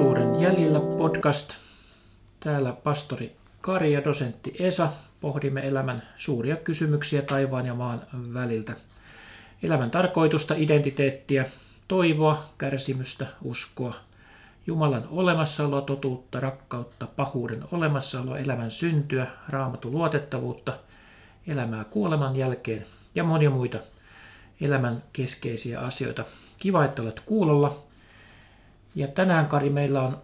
Totuuden 0.00 0.40
jäljellä 0.40 0.80
podcast. 0.80 1.52
Täällä 2.40 2.72
pastori 2.72 3.36
Kari 3.60 3.92
ja 3.92 4.04
dosentti 4.04 4.54
Esa. 4.58 4.88
Pohdimme 5.20 5.68
elämän 5.68 6.02
suuria 6.16 6.56
kysymyksiä 6.56 7.22
taivaan 7.22 7.66
ja 7.66 7.74
maan 7.74 8.02
väliltä. 8.34 8.72
Elämän 9.62 9.90
tarkoitusta, 9.90 10.54
identiteettiä, 10.56 11.46
toivoa, 11.88 12.44
kärsimystä, 12.58 13.26
uskoa, 13.42 13.94
Jumalan 14.66 15.04
olemassaoloa, 15.10 15.80
totuutta, 15.80 16.40
rakkautta, 16.40 17.06
pahuuden 17.16 17.64
olemassaoloa, 17.72 18.38
elämän 18.38 18.70
syntyä, 18.70 19.26
raamatun 19.48 19.92
luotettavuutta, 19.92 20.78
elämää 21.46 21.84
kuoleman 21.84 22.36
jälkeen 22.36 22.86
ja 23.14 23.24
monia 23.24 23.50
muita 23.50 23.78
elämän 24.60 25.02
keskeisiä 25.12 25.80
asioita. 25.80 26.24
Kiva, 26.58 26.84
että 26.84 27.02
olet 27.02 27.20
kuulolla. 27.20 27.89
Ja 28.94 29.08
tänään, 29.08 29.46
Kari, 29.46 29.70
meillä 29.70 30.02
on 30.02 30.22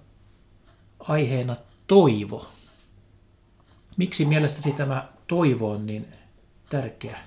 aiheena 0.98 1.56
toivo. 1.86 2.46
Miksi 3.96 4.24
mielestäsi 4.24 4.72
tämä 4.72 5.08
toivo 5.26 5.70
on 5.70 5.86
niin 5.86 6.06
tärkeä 6.70 7.18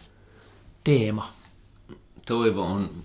teema? 0.83 1.33
Toivo 2.25 2.63
on 2.63 3.03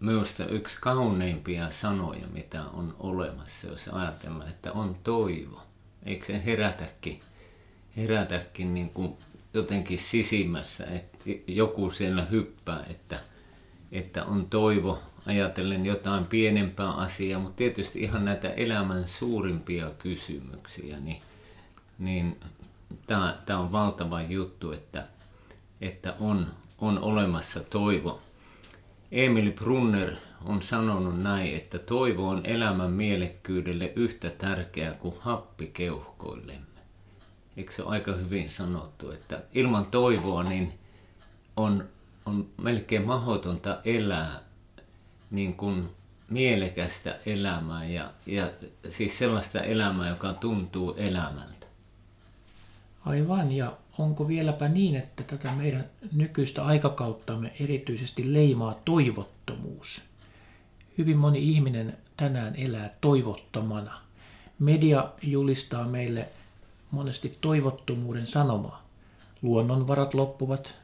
minusta 0.00 0.46
yksi 0.46 0.78
kauneimpia 0.80 1.70
sanoja, 1.70 2.26
mitä 2.32 2.62
on 2.64 2.96
olemassa, 2.98 3.66
jos 3.66 3.88
ajatellaan, 3.88 4.50
että 4.50 4.72
on 4.72 4.96
toivo. 5.04 5.62
Eikö 6.02 6.24
se 6.26 6.44
herätäkin, 6.44 7.20
herätäkin 7.96 8.74
niin 8.74 8.90
kuin 8.90 9.16
jotenkin 9.54 9.98
sisimmässä, 9.98 10.86
että 10.86 11.18
joku 11.46 11.90
siellä 11.90 12.24
hyppää, 12.24 12.86
että, 12.90 13.20
että 13.92 14.24
on 14.24 14.46
toivo 14.50 15.02
ajatellen 15.26 15.86
jotain 15.86 16.24
pienempää 16.24 16.90
asiaa, 16.90 17.40
mutta 17.40 17.56
tietysti 17.56 18.00
ihan 18.00 18.24
näitä 18.24 18.48
elämän 18.48 19.08
suurimpia 19.08 19.90
kysymyksiä, 19.98 21.00
niin, 21.00 21.22
niin 21.98 22.40
tämä 23.06 23.58
on 23.58 23.72
valtava 23.72 24.22
juttu, 24.22 24.72
että, 24.72 25.06
että 25.80 26.14
on, 26.20 26.46
on 26.78 26.98
olemassa 26.98 27.60
toivo. 27.60 28.20
Emil 29.12 29.52
Brunner 29.52 30.14
on 30.44 30.62
sanonut 30.62 31.22
näin, 31.22 31.56
että 31.56 31.78
toivo 31.78 32.28
on 32.28 32.40
elämän 32.44 32.90
mielekkyydelle 32.90 33.92
yhtä 33.96 34.30
tärkeää 34.30 34.92
kuin 34.92 35.14
happi 35.20 35.66
keuhkoillemme. 35.66 36.80
Eikö 37.56 37.72
se 37.72 37.82
ole 37.82 37.90
aika 37.90 38.12
hyvin 38.12 38.50
sanottu, 38.50 39.10
että 39.10 39.42
ilman 39.54 39.86
toivoa 39.86 40.42
niin 40.42 40.72
on, 41.56 41.88
on 42.26 42.48
melkein 42.62 43.06
mahdotonta 43.06 43.78
elää 43.84 44.49
niin 45.30 45.54
kuin 45.54 45.88
mielekästä 46.30 47.18
elämää 47.26 47.84
ja, 47.84 48.12
ja 48.26 48.50
siis 48.88 49.18
sellaista 49.18 49.60
elämää, 49.60 50.08
joka 50.08 50.32
tuntuu 50.32 50.94
elämältä. 50.96 51.66
Aivan, 53.04 53.52
ja 53.52 53.76
onko 53.98 54.28
vieläpä 54.28 54.68
niin, 54.68 54.96
että 54.96 55.22
tätä 55.22 55.52
meidän 55.52 55.84
nykyistä 56.12 56.64
aikakauttamme 56.64 57.52
erityisesti 57.60 58.34
leimaa 58.34 58.80
toivottomuus? 58.84 60.02
Hyvin 60.98 61.16
moni 61.16 61.50
ihminen 61.50 61.98
tänään 62.16 62.56
elää 62.56 62.90
toivottomana. 63.00 64.00
Media 64.58 65.12
julistaa 65.22 65.88
meille 65.88 66.28
monesti 66.90 67.38
toivottomuuden 67.40 68.26
sanomaa. 68.26 68.84
Luonnonvarat 69.42 70.14
loppuvat 70.14 70.74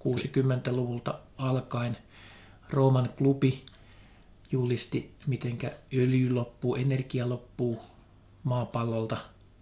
60-luvulta 0.00 1.14
alkaen. 1.38 1.96
Rooman 2.70 3.10
klubi 3.18 3.64
julisti, 4.52 5.14
mitenkä 5.26 5.72
öljy 5.94 6.34
loppuu, 6.34 6.76
energia 6.76 7.28
loppuu 7.28 7.82
maapallolta 8.44 9.16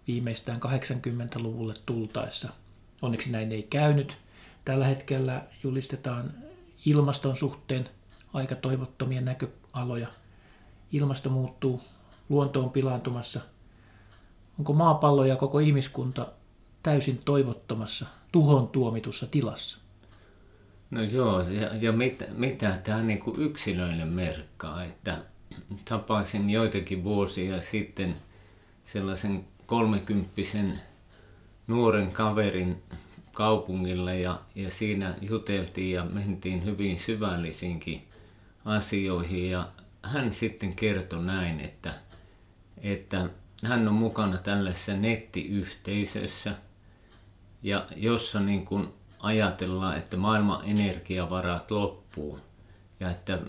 viimeistään 0.07 0.59
80-luvulle 0.61 1.73
tultaessa. 1.85 2.49
Onneksi 3.01 3.31
näin 3.31 3.51
ei 3.51 3.63
käynyt. 3.63 4.17
Tällä 4.65 4.87
hetkellä 4.87 5.43
julistetaan 5.63 6.33
ilmaston 6.85 7.37
suhteen 7.37 7.89
aika 8.33 8.55
toivottomia 8.55 9.21
näköaloja. 9.21 10.07
Ilmasto 10.91 11.29
muuttuu, 11.29 11.81
luonto 12.29 12.63
on 12.63 12.69
pilaantumassa. 12.69 13.41
Onko 14.59 14.73
maapallo 14.73 15.25
ja 15.25 15.35
koko 15.35 15.59
ihmiskunta 15.59 16.27
täysin 16.83 17.21
toivottomassa, 17.25 18.05
tuhon 18.31 18.67
tuomitussa 18.67 19.27
tilassa? 19.27 19.77
No 20.91 21.01
joo, 21.01 21.41
ja, 21.41 21.69
ja 21.81 21.91
mitä, 21.91 22.25
mitä 22.35 22.79
tämä 22.83 23.01
niinku 23.01 23.35
yksilöille 23.37 24.05
merkkaa, 24.05 24.83
että 24.83 25.17
tapasin 25.85 26.49
joitakin 26.49 27.03
vuosia 27.03 27.61
sitten 27.61 28.15
sellaisen 28.83 29.45
kolmekymppisen 29.65 30.79
nuoren 31.67 32.11
kaverin 32.11 32.83
kaupungille 33.33 34.19
ja, 34.19 34.39
ja 34.55 34.71
siinä 34.71 35.15
juteltiin 35.21 35.91
ja 35.91 36.05
mentiin 36.05 36.65
hyvin 36.65 36.99
syvällisiinkin 36.99 38.07
asioihin. 38.65 39.49
Ja 39.49 39.69
hän 40.03 40.33
sitten 40.33 40.75
kertoi 40.75 41.23
näin, 41.23 41.59
että, 41.59 41.93
että 42.77 43.29
hän 43.63 43.87
on 43.87 43.93
mukana 43.93 44.37
tällaisessa 44.37 44.93
nettiyhteisössä 44.93 46.55
ja 47.63 47.87
jossa 47.95 48.39
niin 48.39 48.65
kuin 48.65 48.87
ajatellaan, 49.21 49.97
että 49.97 50.17
maailman 50.17 50.61
energiavarat 50.65 51.71
loppuu 51.71 52.39
ja 52.99 53.09
että, 53.09 53.39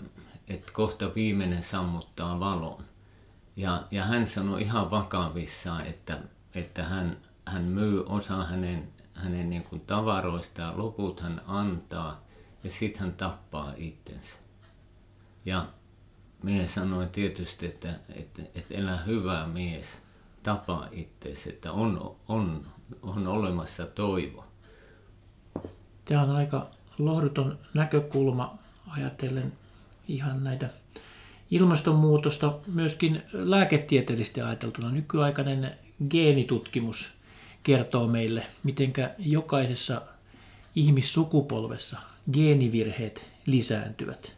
että 0.47 0.71
kohta 0.71 1.15
viimeinen 1.15 1.63
sammuttaa 1.63 2.39
valon. 2.39 2.83
Ja, 3.55 3.83
ja 3.91 4.03
hän 4.03 4.27
sanoi 4.27 4.61
ihan 4.61 4.91
vakavissaan, 4.91 5.85
että, 5.85 6.19
että 6.55 6.83
hän, 6.83 7.17
hän 7.45 7.63
myy 7.63 8.05
osa 8.05 8.43
hänen, 8.43 8.89
hänen 9.13 9.49
niin 9.49 9.63
kuin 9.63 9.81
tavaroista 9.81 10.61
ja 10.61 10.73
loput 10.75 11.19
hän 11.19 11.41
antaa 11.47 12.23
ja 12.63 12.71
sitten 12.71 13.01
hän 13.01 13.13
tappaa 13.13 13.73
itsensä. 13.77 14.37
Ja 15.45 15.65
mies 16.43 16.73
sanoi 16.73 17.07
tietysti, 17.07 17.65
että, 17.65 17.99
että, 18.15 18.41
että 18.55 18.73
elä 18.73 18.97
hyvä 18.97 19.47
mies, 19.47 20.01
tapaa 20.43 20.87
itsesi, 20.91 21.49
että 21.49 21.71
on, 21.71 22.15
on, 22.27 22.65
on 23.01 23.27
olemassa 23.27 23.85
toivo. 23.85 24.45
Tämä 26.05 26.21
on 26.21 26.29
aika 26.29 26.67
lohduton 26.99 27.59
näkökulma 27.73 28.57
ajatellen 28.87 29.53
ihan 30.07 30.43
näitä 30.43 30.69
ilmastonmuutosta 31.51 32.53
myöskin 32.73 33.21
lääketieteellisesti 33.33 34.41
ajateltuna. 34.41 34.91
Nykyaikainen 34.91 35.71
geenitutkimus 36.09 37.13
kertoo 37.63 38.07
meille, 38.07 38.45
miten 38.63 38.93
jokaisessa 39.19 40.01
ihmissukupolvessa 40.75 41.99
geenivirheet 42.33 43.29
lisääntyvät. 43.45 44.35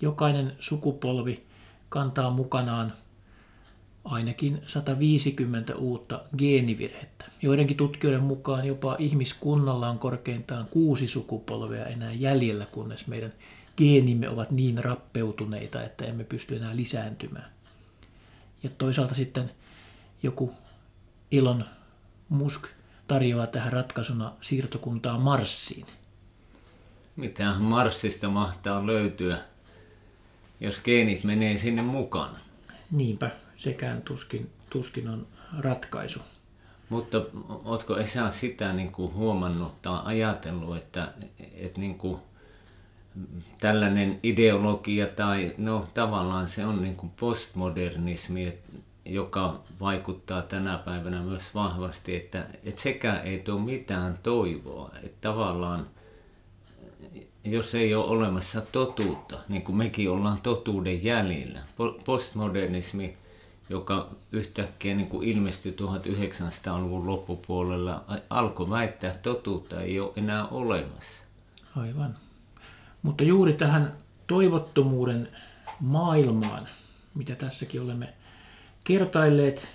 Jokainen 0.00 0.52
sukupolvi 0.60 1.42
kantaa 1.88 2.30
mukanaan 2.30 2.92
ainakin 4.04 4.62
150 4.66 5.76
uutta 5.76 6.20
geenivirhettä. 6.38 7.15
Joidenkin 7.46 7.76
tutkijoiden 7.76 8.22
mukaan 8.22 8.66
jopa 8.66 8.96
ihmiskunnalla 8.98 9.88
on 9.88 9.98
korkeintaan 9.98 10.66
kuusi 10.70 11.06
sukupolvea 11.06 11.86
enää 11.86 12.12
jäljellä, 12.12 12.66
kunnes 12.66 13.06
meidän 13.06 13.32
geenimme 13.76 14.28
ovat 14.28 14.50
niin 14.50 14.84
rappeutuneita, 14.84 15.82
että 15.82 16.04
emme 16.04 16.24
pysty 16.24 16.56
enää 16.56 16.76
lisääntymään. 16.76 17.50
Ja 18.62 18.70
toisaalta 18.78 19.14
sitten 19.14 19.50
joku 20.22 20.54
Elon 21.32 21.64
Musk 22.28 22.64
tarjoaa 23.08 23.46
tähän 23.46 23.72
ratkaisuna 23.72 24.32
siirtokuntaa 24.40 25.18
Marsiin. 25.18 25.86
Mitä 27.16 27.54
Marsista 27.58 28.28
mahtaa 28.28 28.86
löytyä, 28.86 29.38
jos 30.60 30.80
geenit 30.84 31.24
menee 31.24 31.56
sinne 31.56 31.82
mukana? 31.82 32.38
Niinpä, 32.90 33.30
sekään 33.56 34.02
tuskin, 34.02 34.50
tuskin 34.70 35.08
on 35.08 35.26
ratkaisu. 35.58 36.20
Mutta 36.88 37.22
oletko 37.64 37.98
Esa 37.98 38.30
sitä 38.30 38.72
niin 38.72 38.92
kuin 38.92 39.14
huomannut 39.14 39.82
tai 39.82 40.00
ajatellut, 40.04 40.76
että, 40.76 41.12
että 41.54 41.80
niin 41.80 41.98
kuin 41.98 42.18
tällainen 43.60 44.20
ideologia 44.22 45.06
tai 45.06 45.54
no 45.58 45.86
tavallaan 45.94 46.48
se 46.48 46.66
on 46.66 46.82
niin 46.82 46.96
kuin 46.96 47.12
postmodernismi, 47.20 48.54
joka 49.04 49.60
vaikuttaa 49.80 50.42
tänä 50.42 50.78
päivänä 50.78 51.22
myös 51.22 51.54
vahvasti, 51.54 52.16
että, 52.16 52.46
että 52.64 52.80
sekä 52.80 53.14
ei 53.20 53.38
tuo 53.38 53.58
mitään 53.58 54.18
toivoa, 54.22 54.90
että 55.02 55.28
tavallaan 55.28 55.86
jos 57.44 57.74
ei 57.74 57.94
ole 57.94 58.04
olemassa 58.04 58.60
totuutta, 58.60 59.38
niin 59.48 59.62
kuin 59.62 59.76
mekin 59.76 60.10
ollaan 60.10 60.40
totuuden 60.42 61.04
jäljellä. 61.04 61.60
Postmodernismi, 62.04 63.16
joka 63.68 64.10
yhtäkkiä 64.32 64.94
niin 64.94 65.08
kuin 65.08 65.28
ilmestyi 65.28 65.76
1900-luvun 65.80 67.06
loppupuolella, 67.06 68.04
alkoi 68.30 68.70
väittää, 68.70 69.10
että 69.10 69.22
totuutta 69.22 69.80
ei 69.80 70.00
ole 70.00 70.12
enää 70.16 70.48
olemassa. 70.48 71.24
Aivan. 71.76 72.14
Mutta 73.02 73.24
juuri 73.24 73.52
tähän 73.52 73.92
toivottomuuden 74.26 75.28
maailmaan, 75.80 76.68
mitä 77.14 77.34
tässäkin 77.34 77.82
olemme 77.82 78.14
kertailleet. 78.84 79.68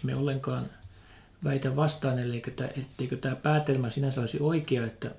Emme 0.00 0.16
ollenkaan 0.16 0.66
väitä 1.44 1.76
vastaan, 1.76 2.18
etteikö 2.76 3.16
tämä 3.16 3.36
päätelmä 3.36 3.90
sinänsä 3.90 4.20
olisi 4.20 4.38
oikea, 4.40 4.86
että 4.86 5.10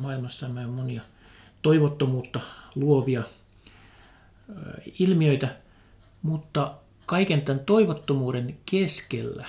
maailmassa 0.00 0.46
on 0.46 0.70
monia 0.70 1.02
toivottomuutta 1.62 2.40
luovia 2.74 3.22
ilmiöitä, 4.98 5.56
mutta 6.22 6.74
kaiken 7.12 7.42
tämän 7.42 7.64
toivottomuuden 7.64 8.56
keskellä 8.70 9.46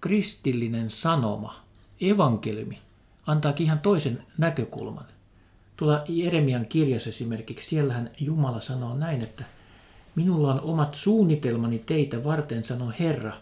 kristillinen 0.00 0.90
sanoma, 0.90 1.60
evankeliumi, 2.00 2.78
antaakin 3.26 3.64
ihan 3.64 3.78
toisen 3.78 4.22
näkökulman. 4.38 5.04
Tuolla 5.76 6.04
Jeremian 6.08 6.66
kirjassa 6.66 7.08
esimerkiksi, 7.08 7.68
siellähän 7.68 8.10
Jumala 8.20 8.60
sanoo 8.60 8.94
näin, 8.94 9.22
että 9.22 9.44
Minulla 10.14 10.54
on 10.54 10.60
omat 10.60 10.94
suunnitelmani 10.94 11.78
teitä 11.78 12.24
varten, 12.24 12.64
sanoo 12.64 12.92
Herra. 13.00 13.32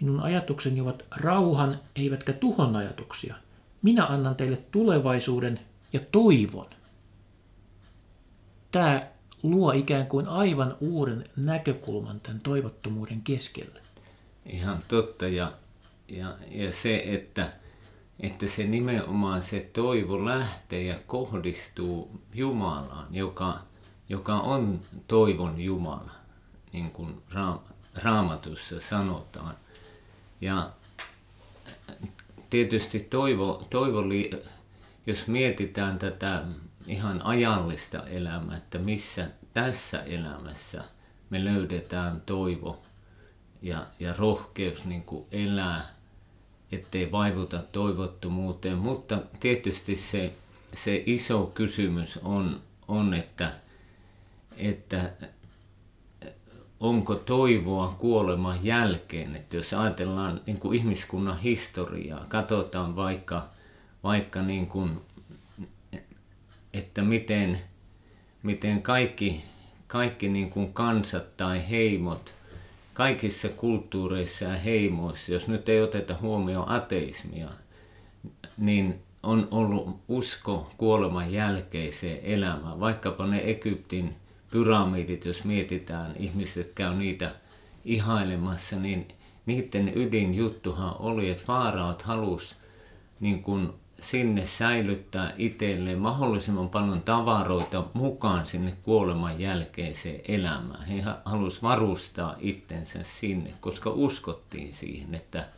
Minun 0.00 0.20
ajatukseni 0.20 0.80
ovat 0.80 1.04
rauhan, 1.16 1.80
eivätkä 1.96 2.32
tuhon 2.32 2.76
ajatuksia. 2.76 3.34
Minä 3.82 4.06
annan 4.06 4.36
teille 4.36 4.56
tulevaisuuden 4.56 5.60
ja 5.92 6.00
toivon. 6.12 6.66
Tämä 8.72 9.06
luo 9.44 9.72
ikään 9.72 10.06
kuin 10.06 10.28
aivan 10.28 10.76
uuden 10.80 11.24
näkökulman 11.36 12.20
tämän 12.20 12.40
toivottomuuden 12.40 13.20
keskelle. 13.22 13.80
Ihan 14.46 14.82
totta. 14.88 15.28
Ja, 15.28 15.52
ja, 16.08 16.36
ja 16.50 16.72
se, 16.72 17.02
että, 17.06 17.52
että 18.20 18.48
se 18.48 18.64
nimenomaan 18.64 19.42
se 19.42 19.70
toivo 19.72 20.24
lähtee 20.24 20.82
ja 20.82 20.98
kohdistuu 21.06 22.20
Jumalaan, 22.34 23.14
joka, 23.14 23.58
joka 24.08 24.34
on 24.34 24.80
toivon 25.08 25.60
Jumala, 25.60 26.10
niin 26.72 26.90
kuin 26.90 27.22
raamatussa 27.94 28.80
sanotaan. 28.80 29.54
Ja 30.40 30.70
tietysti 32.50 33.00
toivo, 33.00 33.66
toivo 33.70 34.02
jos 35.06 35.26
mietitään 35.26 35.98
tätä 35.98 36.42
ihan 36.86 37.22
ajallista 37.22 38.08
elämää, 38.08 38.56
että 38.56 38.78
missä 38.78 39.26
tässä 39.52 40.02
elämässä 40.02 40.84
me 41.30 41.44
löydetään 41.44 42.22
toivo 42.26 42.82
ja, 43.62 43.86
ja 44.00 44.14
rohkeus 44.18 44.84
niin 44.84 45.02
kuin 45.02 45.24
elää, 45.32 45.88
ettei 46.72 47.12
vaivuta 47.12 47.62
toivottomuuteen. 47.72 48.78
Mutta 48.78 49.22
tietysti 49.40 49.96
se, 49.96 50.32
se 50.74 51.02
iso 51.06 51.46
kysymys 51.54 52.16
on, 52.22 52.60
on 52.88 53.14
että, 53.14 53.52
että 54.56 55.10
onko 56.80 57.14
toivoa 57.14 57.94
kuoleman 57.98 58.64
jälkeen. 58.64 59.36
Että 59.36 59.56
jos 59.56 59.72
ajatellaan 59.72 60.40
niin 60.46 60.58
kuin 60.58 60.78
ihmiskunnan 60.78 61.38
historiaa, 61.38 62.24
katsotaan 62.28 62.96
vaikka, 62.96 63.48
vaikka 64.02 64.42
niin 64.42 64.66
kuin, 64.66 65.00
että 66.74 67.02
miten, 67.02 67.58
miten 68.42 68.82
kaikki, 68.82 69.44
kaikki 69.86 70.28
niin 70.28 70.50
kuin 70.50 70.72
kansat 70.72 71.36
tai 71.36 71.70
heimot, 71.70 72.34
kaikissa 72.94 73.48
kulttuureissa 73.48 74.44
ja 74.44 74.56
heimoissa, 74.56 75.32
jos 75.32 75.48
nyt 75.48 75.68
ei 75.68 75.82
oteta 75.82 76.16
huomioon 76.20 76.68
ateismia, 76.68 77.48
niin 78.58 79.00
on 79.22 79.48
ollut 79.50 80.00
usko 80.08 80.70
kuoleman 80.76 81.32
jälkeiseen 81.32 82.18
elämään. 82.22 82.80
Vaikkapa 82.80 83.26
ne 83.26 83.38
Egyptin 83.44 84.16
pyramidit, 84.50 85.24
jos 85.24 85.44
mietitään, 85.44 86.16
ihmiset 86.18 86.72
käy 86.74 86.94
niitä 86.94 87.30
ihailemassa, 87.84 88.76
niin 88.76 89.08
niiden 89.46 89.92
ydinjuttuhan 89.98 90.96
oli, 90.98 91.30
että 91.30 91.44
vaaraat 91.48 92.02
halus 92.02 92.56
niin 93.20 93.42
kun 93.42 93.74
sinne 94.04 94.46
säilyttää 94.46 95.34
itselleen 95.38 95.98
mahdollisimman 95.98 96.68
paljon 96.68 97.02
tavaroita 97.02 97.84
mukaan 97.92 98.46
sinne 98.46 98.76
kuoleman 98.82 99.40
jälkeiseen 99.40 100.20
elämään. 100.28 100.84
He 100.84 101.04
halusivat 101.24 101.62
varustaa 101.62 102.36
itsensä 102.38 102.98
sinne, 103.02 103.52
koska 103.60 103.90
uskottiin 103.90 104.72
siihen, 104.72 105.14
että, 105.14 105.48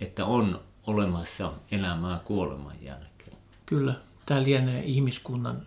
että 0.00 0.24
on 0.24 0.60
olemassa 0.86 1.52
elämää 1.70 2.20
kuoleman 2.24 2.76
jälkeen. 2.82 3.36
Kyllä, 3.66 3.94
tämä 4.26 4.42
lienee 4.42 4.82
ihmiskunnan 4.84 5.62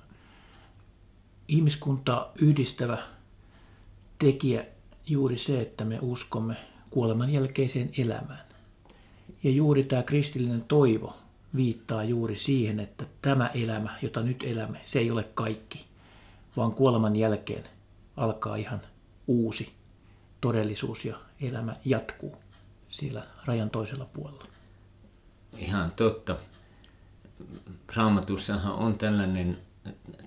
ihmiskuntaa 1.48 2.32
yhdistävä 2.36 2.98
tekijä 4.20 4.66
juuri 5.08 5.38
se, 5.38 5.62
että 5.62 5.86
me 5.86 6.00
uskomme 6.02 6.56
kuoleman 6.90 7.34
jälkeiseen 7.34 7.90
elämään. 7.98 8.48
Ja 9.44 9.52
juuri 9.52 9.84
tämä 9.84 10.04
kristillinen 10.04 10.62
toivo 10.68 11.14
viittaa 11.56 12.04
juuri 12.04 12.36
siihen, 12.36 12.80
että 12.80 13.06
tämä 13.22 13.48
elämä, 13.48 13.98
jota 14.02 14.22
nyt 14.22 14.44
elämme, 14.44 14.82
se 14.84 15.00
ei 15.00 15.12
ole 15.12 15.24
kaikki, 15.24 15.86
vaan 16.58 16.72
kuoleman 16.72 17.16
jälkeen 17.16 17.64
alkaa 18.18 18.56
ihan 18.56 18.82
uusi 19.28 19.74
todellisuus 20.42 21.06
ja 21.06 21.20
elämä 21.42 21.76
jatkuu 21.86 22.36
siellä 22.90 23.28
rajan 23.46 23.70
toisella 23.70 24.06
puolella. 24.06 24.46
Ihan 25.58 25.92
totta. 25.92 26.38
Raamatussahan 27.96 28.74
on 28.74 28.98
tällainen 28.98 29.58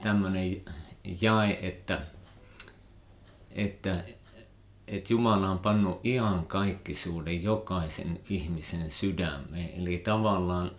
tämmöinen 0.02 0.62
jae, 1.20 1.58
että, 1.62 2.00
että, 3.50 4.04
että 4.88 5.12
Jumala 5.12 5.50
on 5.50 5.58
pannut 5.58 6.00
kaikkisuuden 6.46 7.42
jokaisen 7.42 8.20
ihmisen 8.30 8.90
sydämeen. 8.90 9.80
Eli 9.80 9.98
tavallaan, 9.98 10.70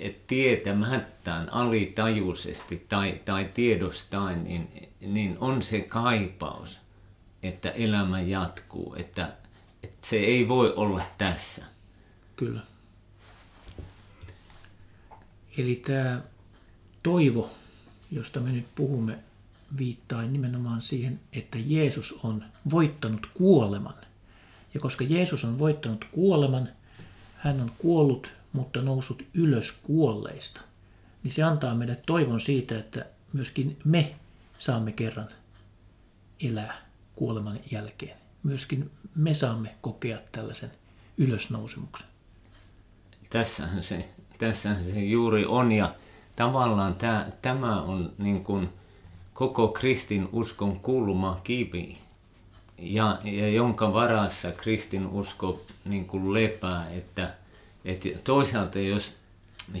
et 0.00 0.26
tietämättään, 0.26 1.52
alitajuisesti 1.52 2.86
tai, 2.88 3.20
tai 3.24 3.50
tiedostain, 3.54 4.44
niin, 4.44 4.92
niin 5.00 5.36
on 5.40 5.62
se 5.62 5.80
kaipaus, 5.80 6.80
että 7.42 7.70
elämä 7.70 8.20
jatkuu, 8.20 8.94
että, 8.94 9.32
että 9.82 10.06
se 10.06 10.16
ei 10.16 10.48
voi 10.48 10.72
olla 10.76 11.02
tässä. 11.18 11.64
Kyllä. 12.36 12.60
Eli 15.58 15.82
tämä 15.86 16.20
toivo 17.02 17.50
josta 18.10 18.40
me 18.40 18.52
nyt 18.52 18.66
puhumme, 18.74 19.18
viittaa 19.78 20.22
nimenomaan 20.22 20.80
siihen, 20.80 21.20
että 21.32 21.58
Jeesus 21.66 22.20
on 22.22 22.44
voittanut 22.70 23.26
kuoleman. 23.34 23.94
Ja 24.74 24.80
koska 24.80 25.04
Jeesus 25.04 25.44
on 25.44 25.58
voittanut 25.58 26.04
kuoleman, 26.12 26.68
hän 27.36 27.60
on 27.60 27.72
kuollut, 27.78 28.32
mutta 28.52 28.82
noussut 28.82 29.22
ylös 29.34 29.72
kuolleista, 29.82 30.60
niin 31.22 31.32
se 31.32 31.42
antaa 31.42 31.74
meille 31.74 31.96
toivon 32.06 32.40
siitä, 32.40 32.78
että 32.78 33.06
myöskin 33.32 33.78
me 33.84 34.14
saamme 34.58 34.92
kerran 34.92 35.28
elää 36.40 36.88
kuoleman 37.16 37.60
jälkeen. 37.70 38.16
Myöskin 38.42 38.90
me 39.14 39.34
saamme 39.34 39.74
kokea 39.80 40.18
tällaisen 40.32 40.70
ylösnousemuksen. 41.18 42.08
Tässähän 43.30 43.82
se, 43.82 44.08
tässähän 44.38 44.84
se 44.84 45.00
juuri 45.04 45.44
on 45.44 45.72
ja 45.72 45.94
tavallaan 46.36 46.94
tämä, 46.94 47.30
tämä 47.42 47.82
on 47.82 48.12
niin 48.18 48.44
kuin 48.44 48.68
koko 49.34 49.68
kristin 49.68 50.28
uskon 50.32 50.80
kulma 50.80 51.40
kivi, 51.44 51.98
ja, 52.78 53.18
ja 53.24 53.48
jonka 53.48 53.92
varassa 53.92 54.52
kristin 54.52 55.06
usko 55.06 55.60
niin 55.84 56.34
lepää, 56.34 56.90
että, 56.90 57.34
että 57.88 58.08
toisaalta 58.24 58.78
jos, 58.78 59.16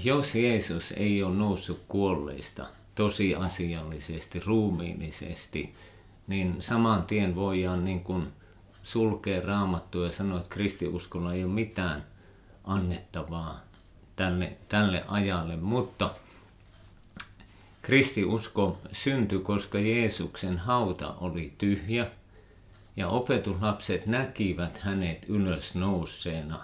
jos 0.04 0.34
Jeesus 0.34 0.92
ei 0.96 1.22
ole 1.22 1.34
noussut 1.34 1.84
kuolleista 1.88 2.66
tosiasiallisesti, 2.94 4.42
ruumiillisesti, 4.46 5.74
niin 6.26 6.56
saman 6.58 7.02
tien 7.02 7.34
voidaan 7.34 7.84
niin 7.84 8.00
kuin 8.00 8.26
sulkea 8.82 9.42
raamattua 9.42 10.06
ja 10.06 10.12
sanoa, 10.12 10.38
että 10.38 10.54
kristiuskolla 10.54 11.34
ei 11.34 11.44
ole 11.44 11.52
mitään 11.52 12.04
annettavaa 12.64 13.60
tälle, 14.16 14.56
tälle 14.68 15.04
ajalle, 15.08 15.56
mutta– 15.56 16.10
Kristiusko 17.88 18.78
syntyi, 18.92 19.38
koska 19.38 19.78
Jeesuksen 19.78 20.58
hauta 20.58 21.14
oli 21.20 21.52
tyhjä 21.58 22.06
ja 22.96 23.08
opetuslapset 23.08 24.06
näkivät 24.06 24.78
hänet 24.78 25.24
ylös 25.28 25.74
nousseena. 25.74 26.60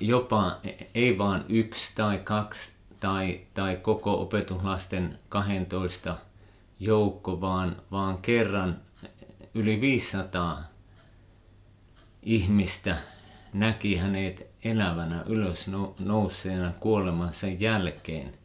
Jopa 0.00 0.60
ei 0.94 1.18
vain 1.18 1.44
yksi 1.48 1.92
tai 1.94 2.18
kaksi 2.18 2.72
tai, 3.00 3.40
tai 3.54 3.76
koko 3.76 4.22
opetuslasten 4.22 5.18
12 5.28 6.16
joukko, 6.80 7.40
vaan, 7.40 7.82
vaan 7.90 8.18
kerran 8.18 8.80
yli 9.54 9.80
500 9.80 10.62
ihmistä 12.22 12.96
näki 13.52 13.96
hänet 13.96 14.50
elävänä 14.64 15.22
ylös 15.26 15.70
nousseena 15.98 16.72
kuolemansa 16.80 17.46
jälkeen– 17.46 18.34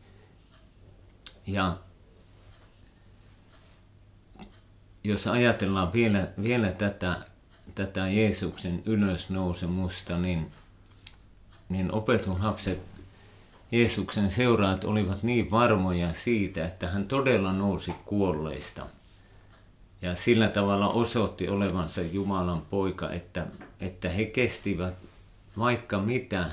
ja 1.47 1.77
jos 5.03 5.27
ajatellaan 5.27 5.93
vielä, 5.93 6.27
vielä 6.41 6.71
tätä, 6.71 7.25
tätä 7.75 8.07
Jeesuksen 8.07 8.83
ylösnousemusta, 8.85 10.17
niin, 10.17 10.51
niin 11.69 11.91
opetuslapset, 11.91 12.81
Jeesuksen 13.71 14.31
seuraat 14.31 14.83
olivat 14.83 15.23
niin 15.23 15.51
varmoja 15.51 16.13
siitä, 16.13 16.65
että 16.65 16.87
hän 16.87 17.07
todella 17.07 17.53
nousi 17.53 17.93
kuolleista. 18.05 18.85
Ja 20.01 20.15
sillä 20.15 20.47
tavalla 20.47 20.87
osoitti 20.89 21.49
olevansa 21.49 22.01
Jumalan 22.01 22.61
poika, 22.61 23.11
että, 23.11 23.47
että 23.79 24.09
he 24.09 24.25
kestivät 24.25 24.93
vaikka 25.57 25.99
mitä 25.99 26.49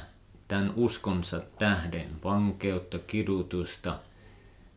tämän 0.49 0.73
uskonsa 0.77 1.41
tähden, 1.59 2.09
vankeutta, 2.25 2.99
kidutusta, 2.99 3.99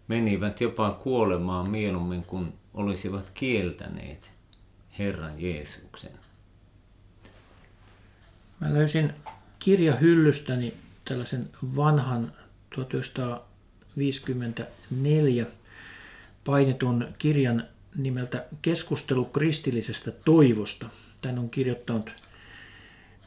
menivät 0.08 0.62
jopa 0.62 0.92
kuolemaan 0.92 1.70
mieluummin 1.70 2.24
kuin 2.24 2.54
olisivat 2.74 3.32
kieltäneet 3.34 4.32
Herran 5.00 5.42
Jeesuksen. 5.42 6.12
Mä 8.60 8.74
löysin 8.74 9.14
kirjahyllystäni 9.68 10.74
tällaisen 11.06 11.50
vanhan 11.76 12.32
1954 12.76 15.46
painetun 16.46 17.08
kirjan 17.18 17.64
nimeltä 17.98 18.46
Keskustelu 18.62 19.26
kristillisestä 19.26 20.12
toivosta. 20.12 20.90
Tän 21.22 21.40
on 21.40 21.50
kirjoittanut 21.50 22.16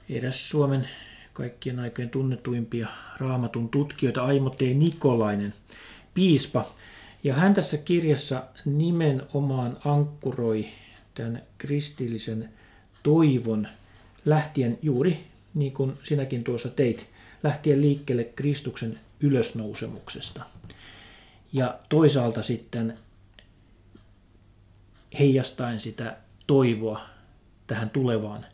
eräs 0.09 0.51
Suomen 0.51 0.89
kaikkien 1.33 1.79
aikojen 1.79 2.11
tunnetuimpia 2.11 2.89
raamatun 3.19 3.69
tutkijoita 3.69 4.25
Aimo 4.25 4.51
T. 4.51 4.61
Nikolainen, 4.61 5.55
piispa. 6.15 6.71
Ja 7.25 7.35
hän 7.35 7.55
tässä 7.55 7.77
kirjassa 7.77 8.43
nimenomaan 8.65 9.77
ankkuroi 9.85 10.67
tämän 11.15 11.43
kristillisen 11.59 12.51
toivon 13.03 13.69
lähtien 14.25 14.79
juuri 14.83 15.31
niin 15.55 15.73
kuin 15.73 15.99
sinäkin 16.03 16.45
tuossa 16.45 16.69
teit, 16.69 17.09
lähtien 17.43 17.81
liikkeelle 17.81 18.25
Kristuksen 18.25 19.01
ylösnousemuksesta. 19.21 20.43
Ja 21.53 21.79
toisaalta 21.89 22.43
sitten 22.43 22.99
heijastaen 25.19 25.81
sitä 25.81 26.17
toivoa 26.47 27.01
tähän 27.67 27.91
tulevaan 27.91 28.47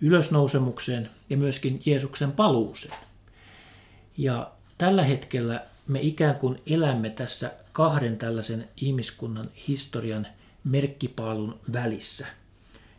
ylösnousemukseen 0.00 1.10
ja 1.30 1.36
myöskin 1.36 1.82
Jeesuksen 1.86 2.32
paluuseen. 2.32 2.98
Ja 4.16 4.50
tällä 4.78 5.02
hetkellä 5.02 5.64
me 5.88 6.00
ikään 6.02 6.34
kuin 6.34 6.62
elämme 6.66 7.10
tässä 7.10 7.52
kahden 7.72 8.18
tällaisen 8.18 8.68
ihmiskunnan 8.76 9.50
historian 9.68 10.26
merkkipaalun 10.64 11.60
välissä. 11.72 12.26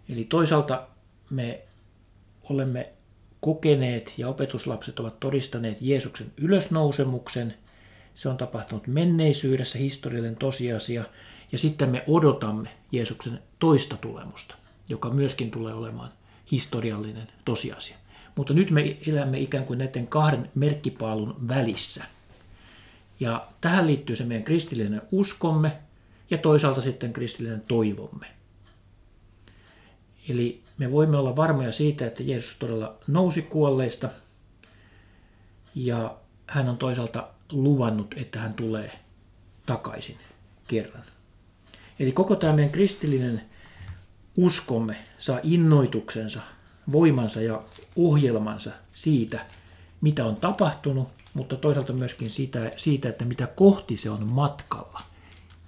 Eli 0.09 0.23
toisaalta 0.23 0.87
me 1.29 1.61
olemme 2.49 2.89
kokeneet 3.41 4.13
ja 4.17 4.27
opetuslapset 4.27 5.00
ovat 5.00 5.19
todistaneet 5.19 5.77
Jeesuksen 5.81 6.31
ylösnousemuksen. 6.38 7.53
Se 8.15 8.29
on 8.29 8.38
tapahtunut 8.38 8.88
menneisyydessä, 8.88 9.79
historiallinen 9.79 10.36
tosiasia. 10.36 11.03
Ja 11.51 11.57
sitten 11.57 11.89
me 11.89 12.03
odotamme 12.07 12.69
Jeesuksen 12.91 13.39
toista 13.60 13.98
tulemusta, 13.98 14.55
joka 14.89 15.10
myöskin 15.10 15.51
tulee 15.51 15.74
olemaan 15.74 16.10
historiallinen 16.51 17.27
tosiasia. 17.45 17.98
Mutta 18.36 18.53
nyt 18.53 18.71
me 18.71 18.98
elämme 19.07 19.39
ikään 19.39 19.65
kuin 19.65 19.79
näiden 19.79 20.07
kahden 20.07 20.50
merkkipaalun 20.55 21.36
välissä. 21.48 22.03
Ja 23.19 23.48
tähän 23.62 23.88
liittyy 23.88 24.15
se 24.15 24.24
meidän 24.24 24.43
kristillinen 24.43 25.01
uskomme 25.12 25.71
ja 26.29 26.38
toisaalta 26.38 26.81
sitten 26.81 27.13
kristillinen 27.13 27.63
toivomme. 27.67 28.27
Eli 30.29 30.62
me 30.81 30.91
voimme 30.91 31.17
olla 31.17 31.35
varmoja 31.35 31.71
siitä, 31.71 32.07
että 32.07 32.23
Jeesus 32.23 32.57
todella 32.57 32.97
nousi 33.07 33.41
kuolleista 33.41 34.09
ja 35.75 36.17
hän 36.47 36.69
on 36.69 36.77
toisaalta 36.77 37.27
luvannut, 37.51 38.13
että 38.17 38.39
hän 38.39 38.53
tulee 38.53 39.00
takaisin 39.65 40.17
kerran. 40.67 41.03
Eli 42.00 42.11
koko 42.11 42.35
tämä 42.35 42.53
meidän 42.53 42.71
kristillinen 42.71 43.41
uskomme 44.38 44.95
saa 45.19 45.39
innoituksensa, 45.43 46.41
voimansa 46.91 47.41
ja 47.41 47.63
ohjelmansa 47.95 48.71
siitä, 48.91 49.45
mitä 50.01 50.25
on 50.25 50.35
tapahtunut, 50.35 51.07
mutta 51.33 51.55
toisaalta 51.55 51.93
myöskin 51.93 52.29
siitä, 52.29 52.71
siitä, 52.75 53.09
että 53.09 53.25
mitä 53.25 53.47
kohti 53.47 53.97
se 53.97 54.09
on 54.09 54.31
matkalla. 54.31 55.01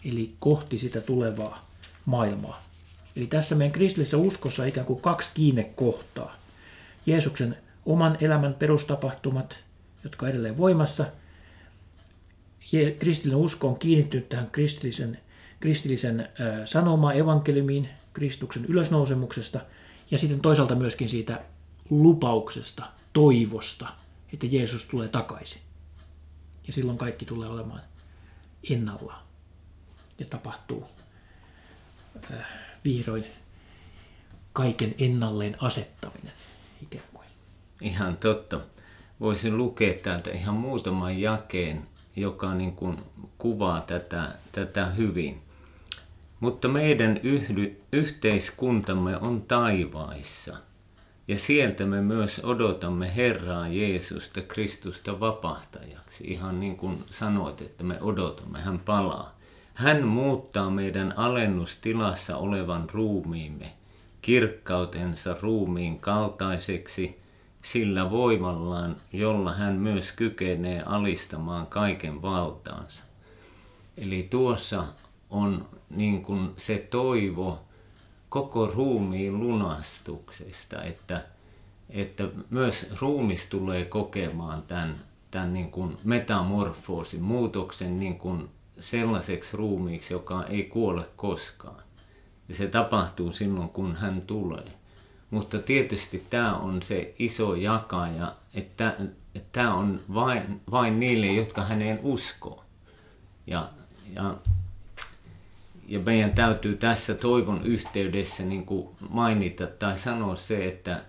Eli 0.06 0.30
kohti 0.40 0.78
sitä 0.78 1.02
tulevaa 1.02 1.70
maailmaa. 2.06 2.73
Eli 3.16 3.28
tässä 3.28 3.56
meidän 3.56 3.72
kristillisessä 3.72 4.18
uskossa 4.18 4.62
on 4.62 4.70
ikään 4.70 4.86
kuin 4.86 5.02
kaksi 5.02 5.30
kiinnekohtaa. 5.34 6.36
Jeesuksen 7.06 7.58
oman 7.86 8.18
elämän 8.22 8.54
perustapahtumat, 8.54 9.64
jotka 10.04 10.26
on 10.26 10.30
edelleen 10.30 10.58
voimassa. 10.58 11.06
Kristillinen 13.00 13.44
usko 13.44 13.68
on 13.68 13.80
kiinnittynyt 13.80 14.30
tähän 14.30 14.50
kristillisen, 14.52 15.20
kristillisen 15.60 16.30
sanomaan 16.66 17.18
evankeliumiin, 17.18 17.90
Kristuksen 18.14 18.66
ylösnousemuksesta 18.66 19.60
ja 20.12 20.18
sitten 20.18 20.40
toisaalta 20.40 20.76
myöskin 20.76 21.10
siitä 21.10 21.42
lupauksesta, 21.90 22.84
toivosta, 23.14 23.88
että 24.34 24.46
Jeesus 24.46 24.86
tulee 24.86 25.08
takaisin. 25.08 25.62
Ja 26.68 26.74
silloin 26.74 26.98
kaikki 26.98 27.26
tulee 27.26 27.50
olemaan 27.50 27.82
ennallaan 28.70 29.24
ja 30.20 30.26
tapahtuu 30.26 30.86
äh, 32.32 32.63
vihdoin 32.86 33.26
kaiken 34.54 34.96
ennalleen 34.98 35.56
asettaminen 35.60 36.34
ikään 36.82 37.04
kuin. 37.14 37.28
Ihan 37.82 38.18
totta. 38.18 38.60
Voisin 39.20 39.58
lukea 39.58 39.94
täältä 39.94 40.32
ihan 40.32 40.56
muutaman 40.56 41.20
jakeen, 41.20 41.88
joka 42.16 42.54
niin 42.54 42.76
kuin 42.76 42.98
kuvaa 43.38 43.82
tätä, 43.82 44.36
tätä 44.52 44.86
hyvin. 44.86 45.42
Mutta 46.40 46.68
meidän 46.68 47.20
yhdy, 47.24 47.82
yhteiskuntamme 47.92 49.18
on 49.18 49.42
taivaissa, 49.42 50.58
ja 51.28 51.40
sieltä 51.40 51.86
me 51.86 52.02
myös 52.02 52.42
odotamme 52.44 53.16
Herraa 53.16 53.68
Jeesusta 53.68 54.42
Kristusta 54.42 55.20
vapahtajaksi. 55.20 56.24
Ihan 56.28 56.60
niin 56.60 56.78
kuin 56.78 57.04
sanoit, 57.10 57.62
että 57.62 57.84
me 57.84 58.02
odotamme, 58.02 58.62
hän 58.62 58.80
palaa. 58.80 59.40
Hän 59.74 60.08
muuttaa 60.08 60.70
meidän 60.70 61.14
alennustilassa 61.18 62.38
olevan 62.38 62.90
ruumiimme 62.90 63.74
kirkkautensa 64.22 65.36
ruumiin 65.42 66.00
kaltaiseksi 66.00 67.20
sillä 67.62 68.12
voimallaan, 68.12 68.96
jolla 69.14 69.54
hän 69.54 69.74
myös 69.74 70.12
kykenee 70.12 70.84
alistamaan 70.86 71.68
kaiken 71.68 72.22
valtaansa. 72.22 73.04
Eli 73.98 74.28
tuossa 74.30 74.84
on 75.30 75.68
niin 75.90 76.22
kuin 76.22 76.50
se 76.58 76.88
toivo 76.90 77.60
koko 78.30 78.68
ruumiin 78.68 79.40
lunastuksesta, 79.40 80.84
että, 80.84 81.26
että 81.90 82.24
myös 82.50 82.88
ruumis 83.02 83.46
tulee 83.46 83.86
kokemaan 83.86 84.62
tämän, 84.62 84.96
tämän 85.32 85.54
niin 85.54 85.72
kuin 85.72 85.98
metamorfoosin, 86.04 87.22
muutoksen 87.22 88.00
niin 88.00 88.18
kuin 88.18 88.50
sellaiseksi 88.80 89.58
ruumiiksi, 89.58 90.14
joka 90.14 90.46
ei 90.46 90.64
kuole 90.64 91.06
koskaan. 91.16 91.84
Ja 92.50 92.56
se 92.56 92.68
tapahtuu 92.68 93.32
silloin, 93.32 93.70
kun 93.70 93.96
hän 93.96 94.22
tulee. 94.22 94.66
Mutta 95.30 95.60
tietysti 95.60 96.24
tämä 96.30 96.56
on 96.56 96.82
se 96.82 97.16
iso 97.20 97.56
jakaja, 97.56 98.36
että, 98.54 98.98
tämä 99.52 99.74
on 99.74 100.00
vain, 100.14 100.62
vain 100.72 101.00
niille, 101.00 101.28
jotka 101.28 101.62
häneen 101.62 102.00
uskoo. 102.04 102.64
Ja, 103.48 103.70
ja 104.16 104.36
ja 105.88 106.00
meidän 106.00 106.32
täytyy 106.32 106.76
tässä 106.76 107.14
toivon 107.14 107.64
yhteydessä 107.64 108.44
niin 108.44 108.66
kuin 108.66 108.90
mainita 109.10 109.68
tai 109.68 109.98
sanoa 109.98 110.36
se, 110.36 110.68
että, 110.68 111.02